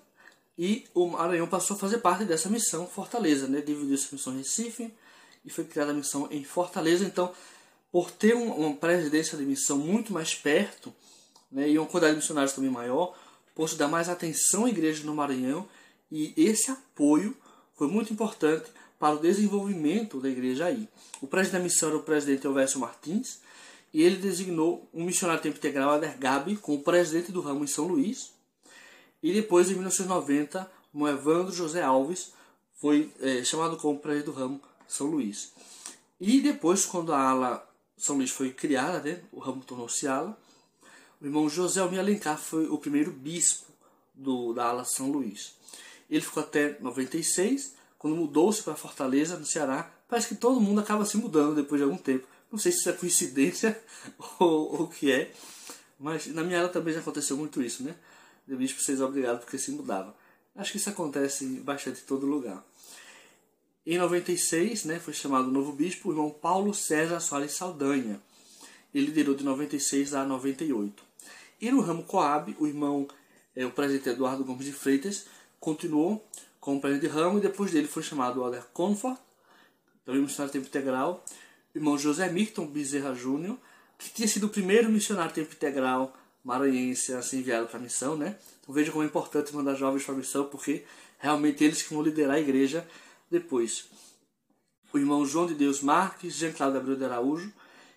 e 0.58 0.86
o 0.94 1.08
Maranhão 1.08 1.48
passou 1.48 1.76
a 1.76 1.80
fazer 1.80 2.00
parte 2.00 2.26
dessa 2.26 2.50
missão 2.50 2.88
Fortaleza, 2.88 3.48
né? 3.48 3.62
dividiu 3.62 3.94
essa 3.94 4.08
missão 4.12 4.34
em 4.34 4.38
Recife 4.38 4.92
e 5.46 5.50
foi 5.50 5.66
criada 5.66 5.92
a 5.92 5.94
missão 5.94 6.28
em 6.32 6.44
Fortaleza. 6.44 7.06
Então, 7.06 7.32
por 7.92 8.10
ter 8.10 8.36
um, 8.36 8.52
uma 8.54 8.76
presidência 8.76 9.38
de 9.38 9.46
missão 9.46 9.78
muito 9.78 10.12
mais 10.12 10.34
perto 10.34 10.94
né? 11.52 11.70
e 11.70 11.78
uma 11.78 11.86
quantidade 11.86 12.14
de 12.14 12.22
missionários 12.22 12.54
também 12.54 12.72
maior, 12.72 13.16
pôde 13.54 13.76
dar 13.76 13.88
mais 13.88 14.10
atenção 14.10 14.66
à 14.66 14.70
igreja 14.70 15.04
no 15.04 15.14
Maranhão 15.14 15.68
e 16.12 16.34
esse 16.36 16.72
apoio 16.72 17.38
foi 17.76 17.88
muito 17.88 18.12
importante 18.12 18.72
para 18.98 19.16
o 19.16 19.20
desenvolvimento 19.20 20.20
da 20.20 20.30
igreja 20.30 20.66
aí. 20.66 20.90
O 21.22 21.28
presidente 21.28 21.60
da 21.60 21.64
missão 21.64 21.90
era 21.90 21.98
o 21.98 22.04
presidente 22.04 22.48
Elvésio 22.48 22.80
Martins, 22.80 23.40
e 23.94 24.04
ele 24.04 24.18
designou 24.18 24.88
um 24.94 25.06
missionário 25.06 25.42
tempo 25.42 25.58
integral, 25.58 25.92
Ader 25.92 26.18
Gabi, 26.18 26.56
como 26.58 26.84
presidente 26.84 27.32
do 27.32 27.42
ramo 27.42 27.64
em 27.64 27.68
São 27.68 27.88
Luís. 27.88 28.32
E 29.24 29.34
depois, 29.34 29.70
em 29.70 29.74
1990, 29.74 30.70
o 30.94 31.08
Evandro 31.08 31.54
José 31.54 31.82
Alves 31.82 32.34
foi 32.76 33.12
é, 33.20 33.44
chamado 33.44 33.78
como 33.78 34.00
presidente 34.00 34.26
do 34.26 34.32
ramo 34.32 34.62
São 34.88 35.08
Luís. 35.08 35.52
E 36.20 36.42
depois, 36.42 36.86
quando 36.86 37.14
a 37.14 37.20
ala 37.20 37.70
São 37.98 38.18
Luís 38.18 38.32
foi 38.32 38.52
criada, 38.52 39.00
né, 39.00 39.22
o 39.32 39.40
ramo 39.40 39.64
tornou-se 39.64 40.08
ala, 40.08 40.38
o 41.20 41.26
irmão 41.26 41.50
José 41.50 41.82
Almir 41.82 42.00
Alencar 42.00 42.38
foi 42.38 42.68
o 42.68 42.78
primeiro 42.78 43.12
bispo 43.12 43.66
do, 44.14 44.54
da 44.54 44.66
ala 44.66 44.86
São 44.86 45.12
Luís. 45.12 45.56
Ele 46.10 46.22
ficou 46.22 46.44
até 46.44 46.78
96, 46.80 47.76
quando 47.98 48.16
mudou-se 48.16 48.62
para 48.62 48.76
Fortaleza, 48.76 49.38
no 49.38 49.46
Ceará. 49.46 49.92
Parece 50.08 50.30
que 50.30 50.36
todo 50.36 50.62
mundo 50.62 50.80
acaba 50.80 51.06
se 51.06 51.18
mudando 51.18 51.56
depois 51.56 51.80
de 51.80 51.84
algum 51.84 51.98
tempo. 51.98 52.28
Não 52.52 52.58
sei 52.58 52.72
se 52.72 52.80
isso 52.80 52.90
é 52.90 52.94
coincidência 52.94 53.82
ou 54.40 54.84
o 54.84 54.88
que 54.88 55.12
é, 55.12 55.32
mas 56.00 56.28
na 56.28 56.44
minha 56.44 56.60
área 56.60 56.70
também 56.70 56.94
já 56.94 57.00
aconteceu 57.00 57.36
muito 57.38 57.62
isso, 57.62 57.84
né? 57.84 57.96
De 58.48 58.56
bispo 58.56 58.82
ser 58.82 59.02
obrigado 59.02 59.40
porque 59.40 59.58
se 59.58 59.72
mudava. 59.72 60.16
Acho 60.56 60.72
que 60.72 60.78
isso 60.78 60.90
acontece 60.90 61.46
bastante 61.60 62.02
em 62.02 62.06
todo 62.06 62.26
lugar. 62.26 62.66
Em 63.86 63.98
96, 63.98 64.86
né, 64.86 65.00
foi 65.00 65.14
chamado 65.14 65.50
novo 65.50 65.72
bispo 65.72 66.10
o 66.10 66.12
irmão 66.12 66.30
Paulo 66.30 66.74
César 66.74 67.20
Soares 67.20 67.54
Saldanha. 67.54 68.22
Ele 68.94 69.06
liderou 69.06 69.36
de 69.36 69.44
96 69.44 70.14
a 70.14 70.26
98. 70.26 71.04
E 71.62 71.72
no 71.72 71.82
ramo 71.82 72.04
Coab, 72.04 72.56
o 72.60 72.68
irmão, 72.68 73.08
é, 73.56 73.66
o 73.66 73.72
presidente 73.72 74.10
Eduardo 74.10 74.44
Gomes 74.44 74.66
de 74.66 74.74
Freitas, 74.74 75.26
continuou 75.60 76.28
como 76.60 76.82
presidente 76.82 77.10
de 77.10 77.16
ramo 77.16 77.38
e 77.38 77.42
depois 77.42 77.72
dele 77.72 77.88
foi 77.88 78.04
chamado 78.04 78.44
Alder 78.44 78.66
Comfort, 78.74 79.18
também 80.04 80.22
missionário 80.22 80.52
tempo 80.52 80.68
integral, 80.68 81.24
irmão 81.78 81.98
José 81.98 82.30
Milton 82.30 82.66
Bezerra 82.66 83.14
Júnior, 83.14 83.58
que 83.98 84.10
tinha 84.10 84.28
sido 84.28 84.48
o 84.48 84.50
primeiro 84.50 84.90
missionário 84.90 85.34
tempo 85.34 85.54
integral 85.54 86.16
maranhense 86.44 87.14
a 87.14 87.22
ser 87.22 87.38
enviado 87.38 87.68
para 87.68 87.78
a 87.78 87.82
missão, 87.82 88.18
né? 88.18 88.38
Então 88.62 88.74
veja 88.74 88.92
como 88.92 89.04
é 89.04 89.08
importante 89.08 89.56
mandar 89.56 89.76
jovens 89.76 90.04
para 90.04 90.14
a 90.14 90.18
missão, 90.18 90.46
porque 90.46 90.84
realmente 91.20 91.64
eles 91.64 91.82
que 91.82 91.94
vão 91.94 92.04
liderar 92.04 92.36
a 92.36 92.40
igreja 92.40 92.88
depois. 93.30 93.86
O 94.94 94.98
irmão 94.98 95.26
João 95.26 95.46
de 95.46 95.54
Deus 95.54 95.82
Marques, 95.82 96.36
Jean 96.36 96.52
Claude 96.52 96.78
Abreu 96.78 96.96
de 96.96 97.06
Araújo, 97.06 97.52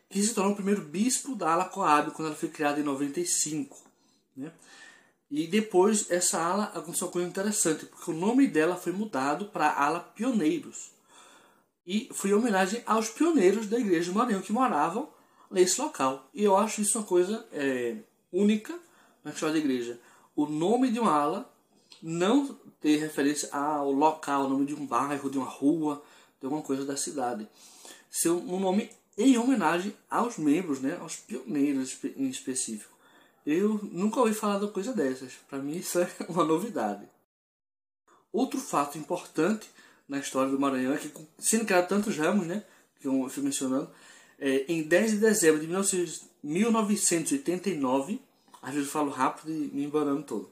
que 0.08 0.22
se 0.22 0.34
tornou 0.34 0.52
o 0.52 0.56
primeiro 0.56 0.82
bispo 0.82 1.34
da 1.34 1.52
ala 1.52 1.64
Coab 1.66 2.10
quando 2.10 2.28
ela 2.28 2.36
foi 2.36 2.48
criada 2.48 2.80
em 2.80 2.82
95. 2.82 3.78
Né? 4.36 4.50
E 5.30 5.46
depois 5.46 6.10
essa 6.10 6.42
ala 6.42 6.64
aconteceu 6.74 7.06
uma 7.06 7.12
coisa 7.12 7.28
interessante, 7.28 7.86
porque 7.86 8.10
o 8.10 8.14
nome 8.14 8.48
dela 8.48 8.74
foi 8.74 8.92
mudado 8.92 9.46
para 9.46 9.72
ala 9.72 10.00
Pioneiros 10.00 10.90
e 11.90 12.08
foi 12.12 12.30
em 12.30 12.34
homenagem 12.34 12.84
aos 12.86 13.08
pioneiros 13.08 13.66
da 13.66 13.76
igreja 13.76 14.12
do 14.12 14.16
Maranhão 14.16 14.40
que 14.40 14.52
moravam 14.52 15.08
nesse 15.50 15.80
local. 15.80 16.30
E 16.32 16.44
eu 16.44 16.56
acho 16.56 16.80
isso 16.80 16.96
uma 16.96 17.04
coisa 17.04 17.44
é, 17.50 17.96
única 18.32 18.78
na 19.24 19.32
história 19.32 19.54
da 19.54 19.58
igreja. 19.58 19.98
O 20.36 20.46
nome 20.46 20.92
de 20.92 21.00
uma 21.00 21.12
ala 21.12 21.52
não 22.00 22.56
ter 22.80 22.98
referência 22.98 23.48
ao 23.52 23.90
local, 23.90 24.44
o 24.44 24.48
nome 24.48 24.66
de 24.66 24.74
um 24.76 24.86
bairro, 24.86 25.28
de 25.28 25.36
uma 25.36 25.48
rua, 25.48 26.00
de 26.38 26.46
alguma 26.46 26.62
coisa 26.62 26.84
da 26.84 26.96
cidade. 26.96 27.48
Ser 28.08 28.30
um 28.30 28.60
nome 28.60 28.88
em 29.18 29.36
homenagem 29.36 29.92
aos 30.08 30.38
membros, 30.38 30.80
né, 30.80 30.96
aos 31.00 31.16
pioneiros 31.16 31.98
em 32.16 32.28
específico. 32.28 32.96
Eu 33.44 33.80
nunca 33.90 34.20
ouvi 34.20 34.32
falar 34.32 34.60
de 34.60 34.68
coisa 34.68 34.92
dessas. 34.92 35.32
Para 35.48 35.58
mim 35.58 35.78
isso 35.78 35.98
é 35.98 36.08
uma 36.28 36.44
novidade. 36.44 37.04
Outro 38.32 38.60
fato 38.60 38.96
importante 38.96 39.68
na 40.10 40.18
história 40.18 40.50
do 40.50 40.58
Maranhão, 40.58 40.92
é 40.92 40.98
que 40.98 41.08
sendo 41.38 41.64
criado 41.64 41.86
tantos 41.86 42.16
ramos, 42.16 42.44
né, 42.44 42.64
que 43.00 43.06
eu 43.06 43.28
fui 43.28 43.44
mencionando, 43.44 43.88
é, 44.40 44.64
em 44.66 44.82
10 44.82 45.12
de 45.12 45.18
dezembro 45.18 45.60
de 45.60 45.68
1989, 46.42 48.20
às 48.60 48.74
vezes 48.74 48.88
eu 48.88 48.92
falo 48.92 49.10
rápido 49.10 49.52
e 49.52 49.70
me 49.72 49.84
embanando 49.84 50.24
todo, 50.24 50.50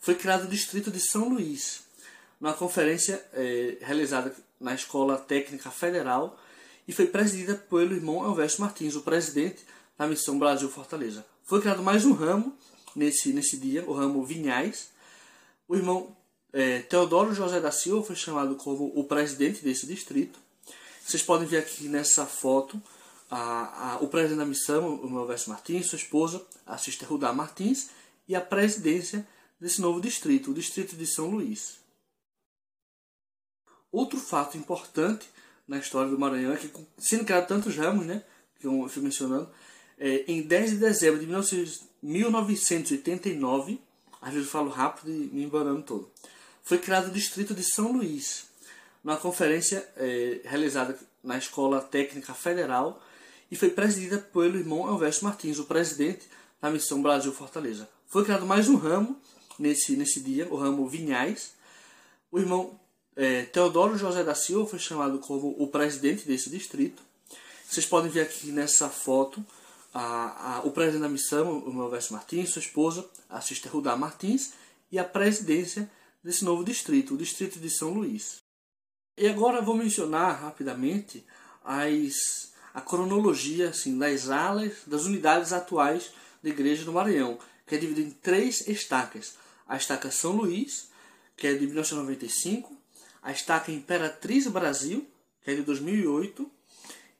foi 0.00 0.16
criado 0.16 0.44
o 0.46 0.48
distrito 0.48 0.90
de 0.90 0.98
São 0.98 1.28
Luís, 1.28 1.84
numa 2.40 2.52
conferência 2.52 3.24
é, 3.32 3.78
realizada 3.80 4.34
na 4.60 4.74
Escola 4.74 5.16
Técnica 5.16 5.70
Federal 5.70 6.36
e 6.88 6.92
foi 6.92 7.06
presidida 7.06 7.54
pelo 7.54 7.94
irmão 7.94 8.24
Elvésio 8.24 8.60
Martins, 8.60 8.96
o 8.96 9.02
presidente 9.02 9.64
da 9.96 10.06
Missão 10.06 10.36
Brasil 10.38 10.68
Fortaleza. 10.68 11.24
Foi 11.44 11.60
criado 11.60 11.82
mais 11.82 12.04
um 12.04 12.12
ramo 12.12 12.58
nesse, 12.94 13.32
nesse 13.32 13.56
dia, 13.56 13.84
o 13.86 13.92
ramo 13.92 14.24
Vinhais. 14.24 14.90
O 15.68 15.76
irmão 15.76 16.16
é, 16.56 16.80
Teodoro 16.80 17.34
José 17.34 17.60
da 17.60 17.70
Silva 17.70 18.06
foi 18.06 18.16
chamado 18.16 18.54
como 18.54 18.90
o 18.98 19.04
presidente 19.04 19.62
desse 19.62 19.86
distrito. 19.86 20.38
Vocês 21.04 21.22
podem 21.22 21.46
ver 21.46 21.58
aqui 21.58 21.86
nessa 21.86 22.24
foto 22.24 22.82
a, 23.30 23.92
a, 23.92 23.98
o 23.98 24.08
presidente 24.08 24.38
da 24.38 24.46
missão, 24.46 24.94
o 24.94 25.10
Melvésio 25.10 25.50
Martins, 25.50 25.86
sua 25.86 25.98
esposa, 25.98 26.42
a 26.64 26.78
Sister 26.78 27.06
Rudá 27.06 27.30
Martins, 27.30 27.90
e 28.26 28.34
a 28.34 28.40
presidência 28.40 29.28
desse 29.60 29.82
novo 29.82 30.00
distrito, 30.00 30.50
o 30.50 30.54
distrito 30.54 30.96
de 30.96 31.06
São 31.06 31.26
Luís. 31.26 31.76
Outro 33.92 34.18
fato 34.18 34.56
importante 34.56 35.28
na 35.68 35.76
história 35.76 36.10
do 36.10 36.18
Maranhão 36.18 36.54
é 36.54 36.56
que, 36.56 36.70
sendo 36.96 37.26
criado 37.26 37.48
tantos 37.48 37.76
ramos, 37.76 38.06
né, 38.06 38.24
que 38.58 38.66
eu 38.66 38.88
fui 38.88 39.02
mencionando, 39.02 39.50
é, 39.98 40.24
em 40.26 40.40
10 40.40 40.70
de 40.70 40.76
dezembro 40.78 41.20
de 41.20 41.26
1989, 42.02 43.78
às 44.22 44.32
vezes 44.32 44.46
eu 44.46 44.52
falo 44.52 44.70
rápido 44.70 45.10
e 45.10 45.28
me 45.34 45.42
embanando 45.44 45.82
todo, 45.82 46.10
foi 46.66 46.78
criado 46.78 47.06
o 47.06 47.12
Distrito 47.12 47.54
de 47.54 47.62
São 47.62 47.92
Luís, 47.92 48.46
numa 49.04 49.16
conferência 49.16 49.88
é, 49.96 50.40
realizada 50.42 50.98
na 51.22 51.38
Escola 51.38 51.80
Técnica 51.80 52.34
Federal 52.34 53.00
e 53.48 53.54
foi 53.54 53.70
presidida 53.70 54.18
pelo 54.18 54.58
irmão 54.58 54.88
Elvésio 54.88 55.22
Martins, 55.22 55.60
o 55.60 55.64
presidente 55.64 56.26
da 56.60 56.68
Missão 56.68 57.00
Brasil 57.00 57.32
Fortaleza. 57.32 57.88
Foi 58.08 58.24
criado 58.24 58.44
mais 58.44 58.68
um 58.68 58.74
ramo 58.74 59.16
nesse, 59.56 59.96
nesse 59.96 60.20
dia, 60.20 60.48
o 60.50 60.56
ramo 60.56 60.88
Vinhais. 60.88 61.52
O 62.32 62.38
irmão 62.40 62.80
é, 63.14 63.44
Teodoro 63.44 63.96
José 63.96 64.24
da 64.24 64.34
Silva 64.34 64.68
foi 64.68 64.80
chamado 64.80 65.20
como 65.20 65.54
o 65.62 65.68
presidente 65.68 66.26
desse 66.26 66.50
distrito. 66.50 67.00
Vocês 67.68 67.86
podem 67.86 68.10
ver 68.10 68.22
aqui 68.22 68.50
nessa 68.50 68.88
foto 68.88 69.46
a, 69.94 70.56
a, 70.56 70.60
o 70.64 70.72
presidente 70.72 71.02
da 71.02 71.08
missão, 71.08 71.62
o 71.64 71.82
Elvésio 71.84 72.12
Martins, 72.12 72.50
sua 72.50 72.60
esposa, 72.60 73.08
a 73.30 73.40
Sister 73.40 73.70
Rudá 73.70 73.96
Martins, 73.96 74.52
e 74.90 74.98
a 74.98 75.04
presidência 75.04 75.88
desse 76.26 76.44
novo 76.44 76.64
distrito, 76.64 77.14
o 77.14 77.16
distrito 77.16 77.60
de 77.60 77.70
São 77.70 77.94
Luís. 77.94 78.38
E 79.16 79.28
agora 79.28 79.62
vou 79.62 79.76
mencionar 79.76 80.42
rapidamente 80.42 81.24
as, 81.64 82.52
a 82.74 82.80
cronologia 82.80 83.68
assim, 83.68 83.96
das 83.96 84.28
alas, 84.28 84.72
das 84.88 85.04
unidades 85.04 85.52
atuais 85.52 86.10
da 86.42 86.50
Igreja 86.50 86.84
do 86.84 86.92
Maranhão, 86.92 87.38
que 87.64 87.76
é 87.76 87.78
dividida 87.78 88.08
em 88.08 88.10
três 88.10 88.66
estacas. 88.66 89.36
A 89.68 89.76
estaca 89.76 90.10
São 90.10 90.32
Luís, 90.32 90.90
que 91.36 91.46
é 91.46 91.54
de 91.54 91.64
1995, 91.64 92.76
a 93.22 93.30
estaca 93.30 93.70
Imperatriz 93.70 94.48
Brasil, 94.48 95.06
que 95.42 95.52
é 95.52 95.54
de 95.54 95.62
2008, 95.62 96.50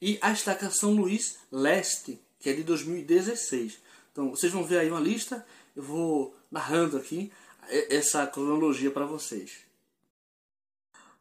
e 0.02 0.18
a 0.20 0.32
estaca 0.32 0.68
São 0.68 0.94
Luís 0.96 1.36
Leste, 1.52 2.20
que 2.40 2.50
é 2.50 2.52
de 2.52 2.64
2016. 2.64 3.78
Então 4.10 4.30
vocês 4.30 4.52
vão 4.52 4.64
ver 4.64 4.78
aí 4.78 4.90
uma 4.90 4.98
lista, 4.98 5.46
eu 5.76 5.82
vou 5.84 6.36
narrando 6.50 6.96
aqui 6.96 7.30
essa 7.68 8.26
cronologia 8.26 8.90
para 8.90 9.06
vocês. 9.06 9.66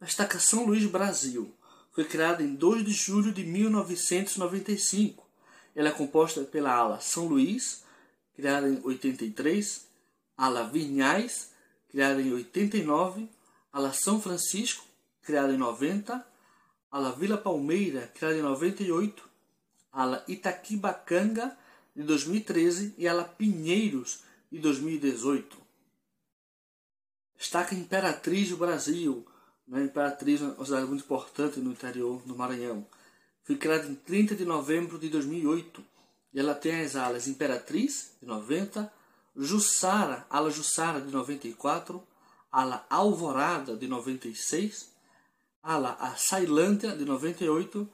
A 0.00 0.04
Estaca 0.04 0.38
São 0.38 0.66
Luís 0.66 0.84
Brasil 0.86 1.52
foi 1.92 2.04
criada 2.04 2.42
em 2.42 2.54
2 2.54 2.84
de 2.84 2.92
julho 2.92 3.32
de 3.32 3.44
1995. 3.44 5.26
Ela 5.74 5.88
é 5.88 5.92
composta 5.92 6.42
pela 6.42 6.74
ala 6.74 7.00
São 7.00 7.26
Luís, 7.26 7.82
criada 8.34 8.68
em 8.68 8.80
83, 8.84 9.86
ala 10.36 10.68
Vinhais, 10.68 11.50
criada 11.88 12.20
em 12.20 12.32
89, 12.32 13.28
ala 13.72 13.92
São 13.92 14.20
Francisco, 14.20 14.84
criada 15.22 15.52
em 15.52 15.56
90, 15.56 16.26
ala 16.90 17.12
Vila 17.12 17.38
Palmeira, 17.38 18.10
criada 18.14 18.36
em 18.36 18.42
98, 18.42 19.26
ala 19.90 20.22
Itaquibacanga, 20.28 21.56
de 21.94 22.02
2013 22.02 22.94
e 22.98 23.08
ala 23.08 23.24
Pinheiros, 23.24 24.20
de 24.52 24.58
2018. 24.58 25.65
Estaca 27.38 27.74
a 27.74 27.78
Imperatriz 27.78 28.50
do 28.50 28.56
Brasil. 28.56 29.26
Né? 29.66 29.84
Imperatriz 29.84 30.40
é 30.40 30.44
uma 30.44 30.64
cidade 30.64 30.86
muito 30.86 31.04
importante 31.04 31.60
no 31.60 31.72
interior 31.72 32.22
do 32.22 32.36
Maranhão. 32.36 32.86
Foi 33.44 33.56
criada 33.56 33.86
em 33.86 33.94
30 33.94 34.34
de 34.34 34.44
novembro 34.44 34.98
de 34.98 35.08
2008. 35.08 35.84
E 36.34 36.40
ela 36.40 36.54
tem 36.54 36.80
as 36.80 36.96
alas 36.96 37.28
Imperatriz, 37.28 38.12
de 38.20 38.26
90, 38.26 38.92
Jussara, 39.36 40.26
ala 40.30 40.50
Jussara, 40.50 41.00
de 41.00 41.12
94, 41.12 42.02
ala 42.50 42.86
Alvorada, 42.88 43.76
de 43.76 43.86
96, 43.86 44.90
ala 45.62 45.92
Açailândia, 46.00 46.96
de 46.96 47.04
98, 47.04 47.88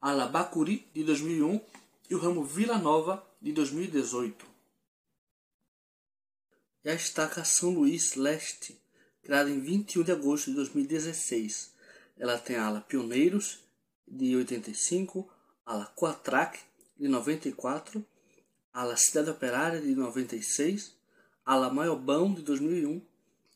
ala 0.00 0.26
Bacuri, 0.26 0.86
de 0.92 1.04
2001 1.04 1.60
e 2.10 2.14
o 2.14 2.18
ramo 2.18 2.44
Vila 2.44 2.78
Nova, 2.78 3.24
de 3.40 3.52
2018. 3.52 4.46
E 6.84 6.90
a 6.90 6.94
estaca 6.94 7.44
São 7.44 7.70
Luís 7.70 8.14
Leste, 8.14 8.80
criada 9.28 9.50
em 9.50 9.60
21 9.60 10.04
de 10.04 10.10
agosto 10.10 10.46
de 10.46 10.56
2016. 10.56 11.74
Ela 12.18 12.38
tem 12.38 12.56
a 12.56 12.64
ala 12.64 12.80
Pioneiros, 12.80 13.58
de 14.10 14.34
85, 14.34 15.30
ala 15.66 15.84
Quatrac, 15.94 16.58
de 16.98 17.08
94, 17.08 18.02
ala 18.72 18.96
Cidade 18.96 19.28
Operária, 19.28 19.82
de 19.82 19.94
96, 19.94 20.94
ala 21.44 21.70
Maiobão, 21.70 22.32
de 22.32 22.40
2001, 22.40 23.02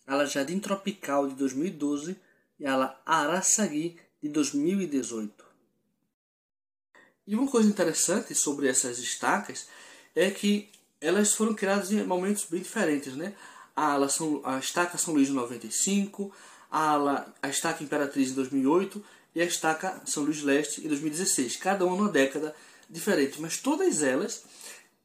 ala 0.06 0.26
Jardim 0.26 0.60
Tropical, 0.60 1.26
de 1.26 1.36
2012 1.36 2.20
e 2.60 2.66
ala 2.66 3.00
Araçagui, 3.06 3.96
de 4.22 4.28
2018. 4.28 5.42
E 7.26 7.34
uma 7.34 7.50
coisa 7.50 7.70
interessante 7.70 8.34
sobre 8.34 8.68
essas 8.68 8.98
estacas 8.98 9.68
é 10.14 10.30
que 10.30 10.68
elas 11.00 11.32
foram 11.32 11.54
criadas 11.54 11.90
em 11.90 12.04
momentos 12.04 12.44
bem 12.44 12.60
diferentes, 12.60 13.14
né? 13.16 13.34
A, 13.74 13.92
ala 13.92 14.08
São, 14.08 14.40
a 14.44 14.58
estaca 14.58 14.98
São 14.98 15.14
Luís 15.14 15.28
de 15.28 15.32
95, 15.34 16.32
a, 16.70 16.90
ala, 16.90 17.34
a 17.42 17.48
estaca 17.48 17.82
Imperatriz 17.82 18.30
em 18.30 18.34
2008 18.34 19.04
e 19.34 19.40
a 19.40 19.44
estaca 19.44 20.00
São 20.04 20.24
Luís 20.24 20.42
Leste 20.42 20.84
em 20.84 20.88
2016. 20.88 21.56
Cada 21.56 21.84
uma 21.84 21.96
numa 21.96 22.10
década 22.10 22.54
diferente, 22.88 23.40
mas 23.40 23.56
todas 23.56 24.02
elas 24.02 24.44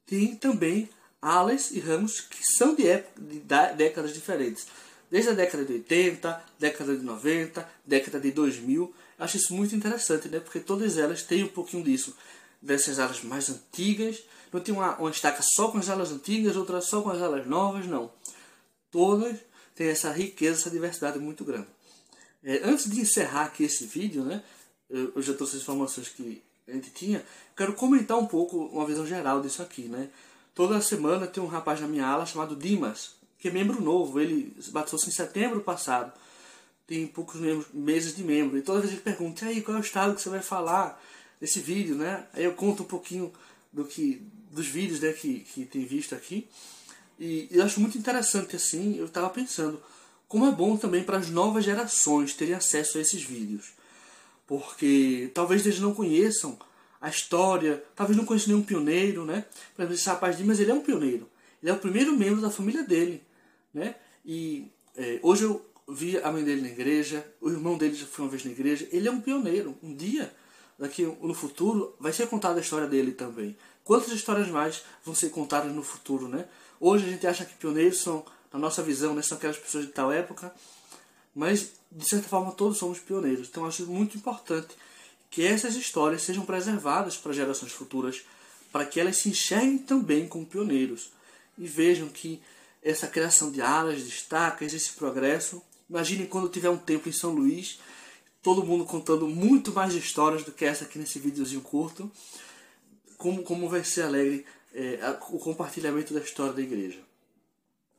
têm 0.05 0.35
também 0.35 0.89
alas 1.21 1.71
e 1.71 1.79
ramos 1.79 2.21
que 2.21 2.39
são 2.57 2.75
de, 2.75 2.87
época, 2.87 3.21
de 3.21 3.39
décadas 3.75 4.13
diferentes. 4.13 4.67
Desde 5.09 5.29
a 5.31 5.33
década 5.33 5.63
de 5.63 5.73
80, 5.73 6.43
década 6.59 6.95
de 6.95 7.03
90, 7.03 7.69
década 7.85 8.19
de 8.19 8.31
2000. 8.31 8.93
Acho 9.17 9.37
isso 9.37 9.53
muito 9.53 9.75
interessante, 9.75 10.27
né? 10.27 10.39
porque 10.39 10.59
todas 10.59 10.97
elas 10.97 11.23
têm 11.23 11.43
um 11.43 11.47
pouquinho 11.47 11.83
disso. 11.83 12.15
Dessas 12.61 12.99
alas 12.99 13.23
mais 13.23 13.49
antigas. 13.49 14.21
Não 14.51 14.59
tem 14.59 14.73
uma, 14.73 14.97
uma 14.97 15.09
estaca 15.09 15.41
só 15.41 15.69
com 15.69 15.77
as 15.77 15.89
alas 15.89 16.11
antigas, 16.11 16.55
outra 16.55 16.81
só 16.81 17.01
com 17.01 17.09
as 17.09 17.21
alas 17.21 17.45
novas, 17.47 17.85
não. 17.85 18.11
Todas 18.97 19.37
têm 19.75 19.89
essa 19.89 20.11
riqueza, 20.11 20.61
essa 20.61 20.71
diversidade 20.71 21.19
muito 21.19 21.45
grande. 21.45 21.67
É, 22.43 22.61
antes 22.63 22.89
de 22.89 22.99
encerrar 22.99 23.43
aqui 23.43 23.63
esse 23.63 23.85
vídeo, 23.85 24.23
né, 24.23 24.41
eu, 24.89 25.11
eu 25.15 25.21
já 25.21 25.35
trouxe 25.35 25.55
as 25.55 25.61
informações 25.61 26.09
que 26.09 26.41
a 26.67 26.71
gente 26.71 26.89
tinha, 26.89 27.23
quero 27.55 27.73
comentar 27.73 28.17
um 28.17 28.25
pouco 28.25 28.57
uma 28.57 28.87
visão 28.87 29.05
geral 29.05 29.39
disso 29.39 29.61
aqui. 29.61 29.83
Né? 29.83 30.09
Toda 30.55 30.81
semana 30.81 31.27
tem 31.27 31.43
um 31.43 31.45
rapaz 31.45 31.79
na 31.79 31.87
minha 31.87 32.07
ala 32.07 32.25
chamado 32.25 32.55
Dimas, 32.55 33.11
que 33.37 33.49
é 33.49 33.51
membro 33.51 33.79
novo, 33.79 34.19
ele 34.19 34.51
batizou-se 34.69 35.07
em 35.07 35.11
setembro 35.11 35.61
passado, 35.61 36.11
tem 36.87 37.05
poucos 37.05 37.39
meses 37.71 38.15
de 38.15 38.23
membro, 38.23 38.57
e 38.57 38.63
toda 38.63 38.79
vez 38.79 38.93
ele 38.93 39.01
pergunta, 39.01 39.45
e 39.45 39.49
aí, 39.49 39.61
qual 39.61 39.77
é 39.77 39.79
o 39.79 39.83
estado 39.83 40.15
que 40.15 40.21
você 40.23 40.29
vai 40.29 40.41
falar 40.41 40.99
desse 41.39 41.59
vídeo, 41.59 41.93
né? 41.93 42.25
Aí 42.33 42.45
eu 42.45 42.55
conto 42.55 42.81
um 42.81 42.87
pouquinho 42.87 43.31
do 43.71 43.85
que, 43.85 44.23
dos 44.51 44.65
vídeos 44.65 45.01
né, 45.01 45.13
que, 45.13 45.41
que 45.41 45.65
tem 45.65 45.85
visto 45.85 46.15
aqui, 46.15 46.49
e 47.19 47.47
eu 47.51 47.63
acho 47.63 47.79
muito 47.79 47.97
interessante 47.97 48.55
assim, 48.55 48.97
eu 48.97 49.05
estava 49.05 49.29
pensando, 49.29 49.81
como 50.27 50.45
é 50.45 50.51
bom 50.51 50.75
também 50.77 51.03
para 51.03 51.17
as 51.17 51.29
novas 51.29 51.63
gerações 51.63 52.33
terem 52.33 52.53
acesso 52.53 52.97
a 52.97 53.01
esses 53.01 53.23
vídeos. 53.23 53.71
Porque 54.45 55.29
talvez 55.33 55.65
eles 55.65 55.79
não 55.79 55.93
conheçam 55.93 56.57
a 57.01 57.09
história, 57.09 57.83
talvez 57.95 58.17
não 58.17 58.25
conheçam 58.25 58.53
nenhum 58.53 58.63
pioneiro, 58.63 59.25
né? 59.25 59.45
Por 59.75 59.81
exemplo, 59.81 59.95
esse 59.95 60.07
rapaz 60.07 60.39
ele 60.39 60.71
é 60.71 60.73
um 60.73 60.81
pioneiro. 60.81 61.29
Ele 61.61 61.71
é 61.71 61.73
o 61.73 61.79
primeiro 61.79 62.15
membro 62.15 62.41
da 62.41 62.49
família 62.49 62.83
dele, 62.83 63.23
né? 63.73 63.95
E 64.25 64.71
é, 64.95 65.19
hoje 65.21 65.43
eu 65.43 65.65
vi 65.87 66.17
a 66.17 66.31
mãe 66.31 66.43
dele 66.43 66.61
na 66.61 66.69
igreja, 66.69 67.25
o 67.39 67.49
irmão 67.49 67.77
dele 67.77 67.95
já 67.95 68.05
foi 68.05 68.25
uma 68.25 68.31
vez 68.31 68.43
na 68.43 68.51
igreja. 68.51 68.87
Ele 68.91 69.07
é 69.07 69.11
um 69.11 69.21
pioneiro. 69.21 69.77
Um 69.81 69.95
dia, 69.95 70.33
daqui 70.77 71.03
no 71.03 71.33
futuro, 71.33 71.95
vai 71.99 72.11
ser 72.11 72.27
contada 72.27 72.59
a 72.59 72.61
história 72.61 72.87
dele 72.87 73.11
também. 73.11 73.57
Quantas 73.83 74.11
histórias 74.11 74.49
mais 74.49 74.83
vão 75.03 75.15
ser 75.15 75.29
contadas 75.29 75.71
no 75.71 75.83
futuro, 75.83 76.27
né? 76.27 76.45
Hoje 76.79 77.05
a 77.05 77.09
gente 77.09 77.25
acha 77.25 77.45
que 77.45 77.55
pioneiros 77.55 77.99
são 77.99 78.25
na 78.51 78.59
nossa 78.59 78.81
visão, 78.81 79.13
né, 79.13 79.21
são 79.21 79.37
aquelas 79.37 79.57
pessoas 79.57 79.85
de 79.85 79.91
tal 79.91 80.11
época, 80.11 80.53
mas 81.35 81.71
de 81.91 82.07
certa 82.07 82.27
forma 82.27 82.51
todos 82.51 82.77
somos 82.77 82.99
pioneiros. 82.99 83.47
Então 83.49 83.65
acho 83.65 83.85
muito 83.85 84.17
importante 84.17 84.75
que 85.29 85.45
essas 85.45 85.75
histórias 85.75 86.23
sejam 86.23 86.45
preservadas 86.45 87.17
para 87.17 87.33
gerações 87.33 87.71
futuras, 87.71 88.23
para 88.71 88.85
que 88.85 88.99
elas 88.99 89.17
se 89.17 89.29
enxerguem 89.29 89.77
também 89.77 90.27
como 90.27 90.45
pioneiros 90.45 91.11
e 91.57 91.67
vejam 91.67 92.07
que 92.07 92.41
essa 92.81 93.07
criação 93.07 93.51
de 93.51 93.61
alas, 93.61 94.01
de 94.03 94.09
estacas, 94.09 94.73
esse 94.73 94.93
progresso. 94.93 95.61
Imaginem 95.89 96.25
quando 96.25 96.49
tiver 96.49 96.69
um 96.69 96.77
tempo 96.77 97.09
em 97.09 97.11
São 97.11 97.31
Luís, 97.31 97.79
todo 98.41 98.63
mundo 98.63 98.85
contando 98.85 99.27
muito 99.27 99.71
mais 99.71 99.93
histórias 99.93 100.43
do 100.43 100.51
que 100.51 100.65
essa 100.65 100.85
aqui 100.85 100.99
nesse 100.99 101.19
videozinho 101.19 101.61
curto. 101.61 102.09
Como, 103.17 103.41
como 103.43 103.67
vai 103.67 103.83
ser 103.83 104.03
alegre 104.03 104.45
é, 104.73 104.99
o 105.29 105.39
compartilhamento 105.39 106.13
da 106.13 106.19
história 106.19 106.53
da 106.53 106.61
igreja. 106.61 106.99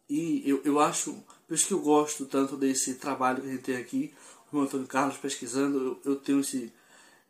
E 0.08 0.42
eu, 0.48 0.62
eu 0.64 0.80
acho, 0.80 1.12
por 1.46 1.54
isso 1.54 1.66
que 1.66 1.74
eu 1.74 1.80
gosto 1.80 2.24
tanto 2.26 2.56
desse 2.56 2.94
trabalho 2.94 3.42
que 3.42 3.48
a 3.48 3.50
gente 3.50 3.62
tem 3.62 3.76
aqui, 3.76 4.14
o 4.50 4.60
Antônio 4.60 4.86
Carlos 4.86 5.18
pesquisando, 5.18 6.00
eu, 6.04 6.12
eu 6.12 6.16
tenho 6.16 6.40
esse, 6.40 6.72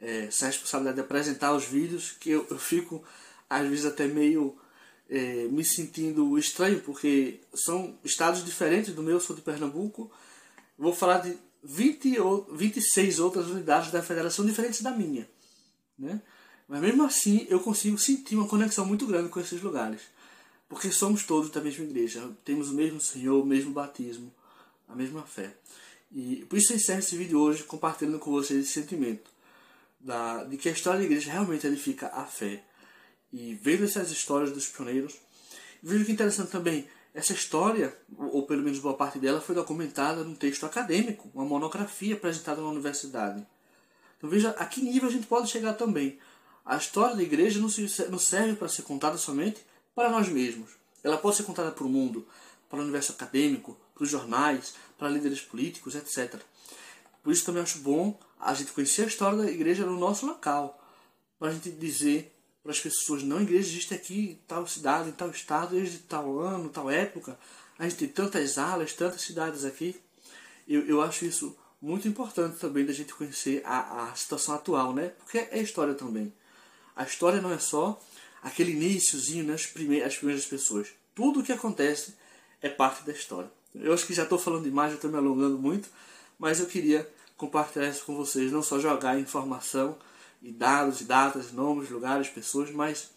é, 0.01 0.27
essa 0.27 0.47
responsabilidade 0.47 0.97
de 0.97 1.03
apresentar 1.03 1.53
os 1.53 1.65
vídeos, 1.65 2.13
que 2.13 2.31
eu, 2.31 2.47
eu 2.49 2.59
fico 2.59 3.03
às 3.51 3.67
vezes 3.67 3.85
até 3.85 4.07
meio 4.07 4.57
é, 5.09 5.49
me 5.49 5.65
sentindo 5.65 6.39
estranho, 6.39 6.81
porque 6.81 7.41
são 7.55 7.99
estados 8.05 8.45
diferentes 8.45 8.95
do 8.95 9.03
meu, 9.03 9.15
eu 9.15 9.21
sou 9.21 9.35
de 9.35 9.43
Pernambuco, 9.43 10.11
vou 10.79 10.93
falar 10.93 11.19
de 11.19 11.37
20 11.65 12.21
ou 12.21 12.47
26 12.55 13.19
outras 13.19 13.47
unidades 13.47 13.91
da 13.91 14.03
federação 14.03 14.45
diferentes 14.45 14.83
da 14.83 14.91
minha. 14.91 15.29
Né? 15.99 16.21
Mas 16.69 16.81
mesmo 16.81 17.03
assim 17.05 17.47
eu 17.49 17.61
consigo 17.61 17.99
sentir 17.99 18.37
uma 18.37 18.47
conexão 18.47 18.85
muito 18.85 19.07
grande 19.07 19.31
com 19.31 19.41
esses 19.41 19.61
lugares. 19.63 20.03
Porque 20.69 20.93
somos 20.93 21.25
todos 21.25 21.51
da 21.51 21.63
mesma 21.63 21.85
igreja, 21.85 22.31
temos 22.45 22.69
o 22.69 22.75
mesmo 22.75 23.01
Senhor, 23.01 23.43
o 23.43 23.47
mesmo 23.47 23.73
batismo, 23.73 24.33
a 24.87 24.95
mesma 24.95 25.23
fé. 25.23 25.57
E 26.13 26.45
por 26.49 26.59
isso 26.59 26.73
eu 26.73 26.77
encerro 26.77 26.99
esse 26.99 27.17
vídeo 27.17 27.41
hoje 27.41 27.65
compartilhando 27.65 28.19
com 28.19 28.31
vocês 28.31 28.65
esse 28.65 28.73
sentimento 28.73 29.31
da, 29.99 30.45
de 30.45 30.57
que 30.57 30.69
a 30.69 30.73
história 30.73 31.01
da 31.01 31.07
igreja 31.07 31.33
realmente 31.33 31.67
edifica 31.67 32.09
a 32.09 32.25
fé. 32.25 32.63
E 33.33 33.55
vendo 33.55 33.85
essas 33.85 34.11
histórias 34.11 34.53
dos 34.53 34.67
pioneiros, 34.67 35.17
vejo 35.83 36.05
que 36.05 36.13
interessante 36.13 36.51
também, 36.51 36.87
essa 37.15 37.33
história, 37.33 37.97
ou 38.17 38.47
pelo 38.47 38.63
menos 38.63 38.79
boa 38.79 38.95
parte 38.95 39.19
dela, 39.19 39.41
foi 39.41 39.55
documentada 39.55 40.23
num 40.23 40.35
texto 40.35 40.65
acadêmico, 40.65 41.31
uma 41.35 41.45
monografia 41.45 42.15
apresentada 42.15 42.61
na 42.61 42.69
universidade. 42.69 43.45
Então 44.17 44.29
veja 44.29 44.51
a 44.51 44.65
que 44.67 44.83
nível 44.83 45.09
a 45.09 45.13
gente 45.13 45.27
pode 45.27 45.51
chegar 45.51 45.75
também. 45.75 46.19
A 46.69 46.77
história 46.77 47.17
da 47.17 47.23
igreja 47.23 47.59
não 47.59 48.19
serve 48.19 48.55
para 48.55 48.69
ser 48.69 48.83
contada 48.83 49.17
somente 49.17 49.65
para 49.95 50.11
nós 50.11 50.29
mesmos. 50.29 50.73
Ela 51.03 51.17
pode 51.17 51.37
ser 51.37 51.45
contada 51.45 51.71
para 51.71 51.83
o 51.83 51.89
mundo, 51.89 52.29
para 52.69 52.79
o 52.79 52.83
universo 52.83 53.13
acadêmico, 53.13 53.75
para 53.95 54.05
os 54.05 54.11
jornais, 54.11 54.75
para 54.99 55.09
líderes 55.09 55.41
políticos, 55.41 55.95
etc. 55.95 56.39
Por 57.23 57.33
isso 57.33 57.47
também 57.47 57.63
acho 57.63 57.79
bom 57.79 58.21
a 58.39 58.53
gente 58.53 58.73
conhecer 58.73 59.05
a 59.05 59.07
história 59.07 59.39
da 59.39 59.51
igreja 59.51 59.87
no 59.87 59.99
nosso 59.99 60.27
local, 60.27 60.79
para 61.39 61.49
a 61.49 61.53
gente 61.55 61.71
dizer 61.71 62.35
para 62.63 62.73
as 62.73 62.81
pessoas, 62.81 63.23
não, 63.23 63.39
a 63.39 63.43
igreja 63.43 63.67
existe 63.67 63.95
aqui 63.95 64.33
em 64.33 64.35
tal 64.47 64.67
cidade, 64.67 65.09
em 65.09 65.13
tal 65.13 65.31
estado, 65.31 65.75
desde 65.75 66.01
tal 66.01 66.39
ano, 66.39 66.69
tal 66.69 66.91
época, 66.91 67.39
a 67.79 67.85
gente 67.85 67.97
tem 67.97 68.09
tantas 68.09 68.59
alas, 68.59 68.93
tantas 68.93 69.23
cidades 69.23 69.65
aqui. 69.65 69.99
Eu, 70.69 70.87
eu 70.87 71.01
acho 71.01 71.25
isso 71.25 71.57
muito 71.81 72.07
importante 72.07 72.59
também 72.59 72.85
da 72.85 72.93
gente 72.93 73.15
conhecer 73.15 73.63
a, 73.65 74.11
a 74.11 74.15
situação 74.15 74.55
atual, 74.55 74.93
né? 74.93 75.15
Porque 75.19 75.39
é 75.39 75.63
história 75.63 75.95
também. 75.95 76.31
A 76.99 77.05
história 77.05 77.41
não 77.41 77.53
é 77.53 77.61
só 77.61 77.97
aquele 78.43 78.73
iníciozinho, 78.73 79.45
né, 79.45 79.55
as, 79.55 79.67
primeiras, 79.67 80.09
as 80.09 80.17
primeiras 80.17 80.45
pessoas. 80.45 80.89
Tudo 81.15 81.39
o 81.39 81.43
que 81.45 81.53
acontece 81.53 82.17
é 82.61 82.69
parte 82.69 83.05
da 83.05 83.13
história. 83.13 83.49
Eu 83.73 83.95
acho 83.95 84.05
que 84.05 84.13
já 84.13 84.25
estou 84.25 84.37
falando 84.37 84.65
demais, 84.65 84.91
já 84.91 84.97
estou 84.97 85.09
me 85.09 85.17
alongando 85.17 85.57
muito, 85.57 85.89
mas 86.37 86.59
eu 86.59 86.67
queria 86.67 87.09
compartilhar 87.37 87.89
isso 87.89 88.05
com 88.05 88.17
vocês, 88.17 88.51
não 88.51 88.65
só 88.65 88.81
jogar 88.81 89.17
informação 89.17 89.97
e 90.43 90.51
dados, 90.51 91.01
datas, 91.03 91.53
nomes, 91.53 91.89
lugares, 91.89 92.29
pessoas, 92.31 92.73
mas 92.73 93.13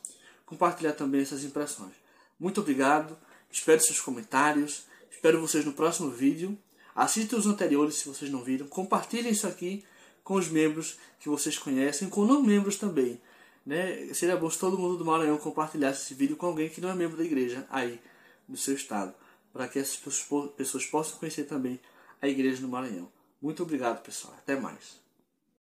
compartilhar 0.46 0.94
também 0.94 1.22
essas 1.22 1.44
impressões. 1.44 1.94
Muito 2.40 2.62
obrigado, 2.62 3.18
espero 3.52 3.82
seus 3.82 4.00
comentários, 4.00 4.84
espero 5.10 5.42
vocês 5.42 5.66
no 5.66 5.74
próximo 5.74 6.12
vídeo. 6.12 6.56
Assistam 6.94 7.38
os 7.38 7.48
anteriores 7.48 7.96
se 7.96 8.08
vocês 8.08 8.30
não 8.30 8.44
viram, 8.44 8.68
compartilhem 8.68 9.32
isso 9.32 9.48
aqui 9.48 9.84
com 10.24 10.36
os 10.36 10.48
membros 10.50 11.00
que 11.20 11.28
vocês 11.28 11.58
conhecem, 11.58 12.10
com 12.10 12.28
não 12.28 12.44
membros 12.44 12.76
também 12.76 13.20
né? 13.66 14.14
Seria 14.14 14.38
bom 14.38 14.50
se 14.50 14.60
todo 14.60 14.78
mundo 14.78 14.98
do 14.98 15.06
Maranhão 15.06 15.38
compartilhasse 15.38 16.04
esse 16.04 16.14
vídeo 16.14 16.36
com 16.36 16.46
alguém 16.46 16.70
que 16.70 16.82
não 16.82 16.90
é 16.90 16.96
membro 16.96 17.18
da 17.18 17.24
igreja 17.24 17.66
aí 17.70 18.00
do 18.48 18.58
seu 18.58 18.76
estado, 18.76 19.14
para 19.52 19.68
que 19.68 19.80
essas 19.80 19.98
pessoas 20.56 20.86
possam 20.86 21.18
conhecer 21.18 21.44
também 21.44 21.80
a 22.22 22.28
igreja 22.28 22.62
no 22.62 22.68
Maranhão. 22.68 23.12
Muito 23.42 23.64
obrigado, 23.64 24.02
pessoal. 24.04 24.34
Até 24.38 24.56
mais. 24.56 25.01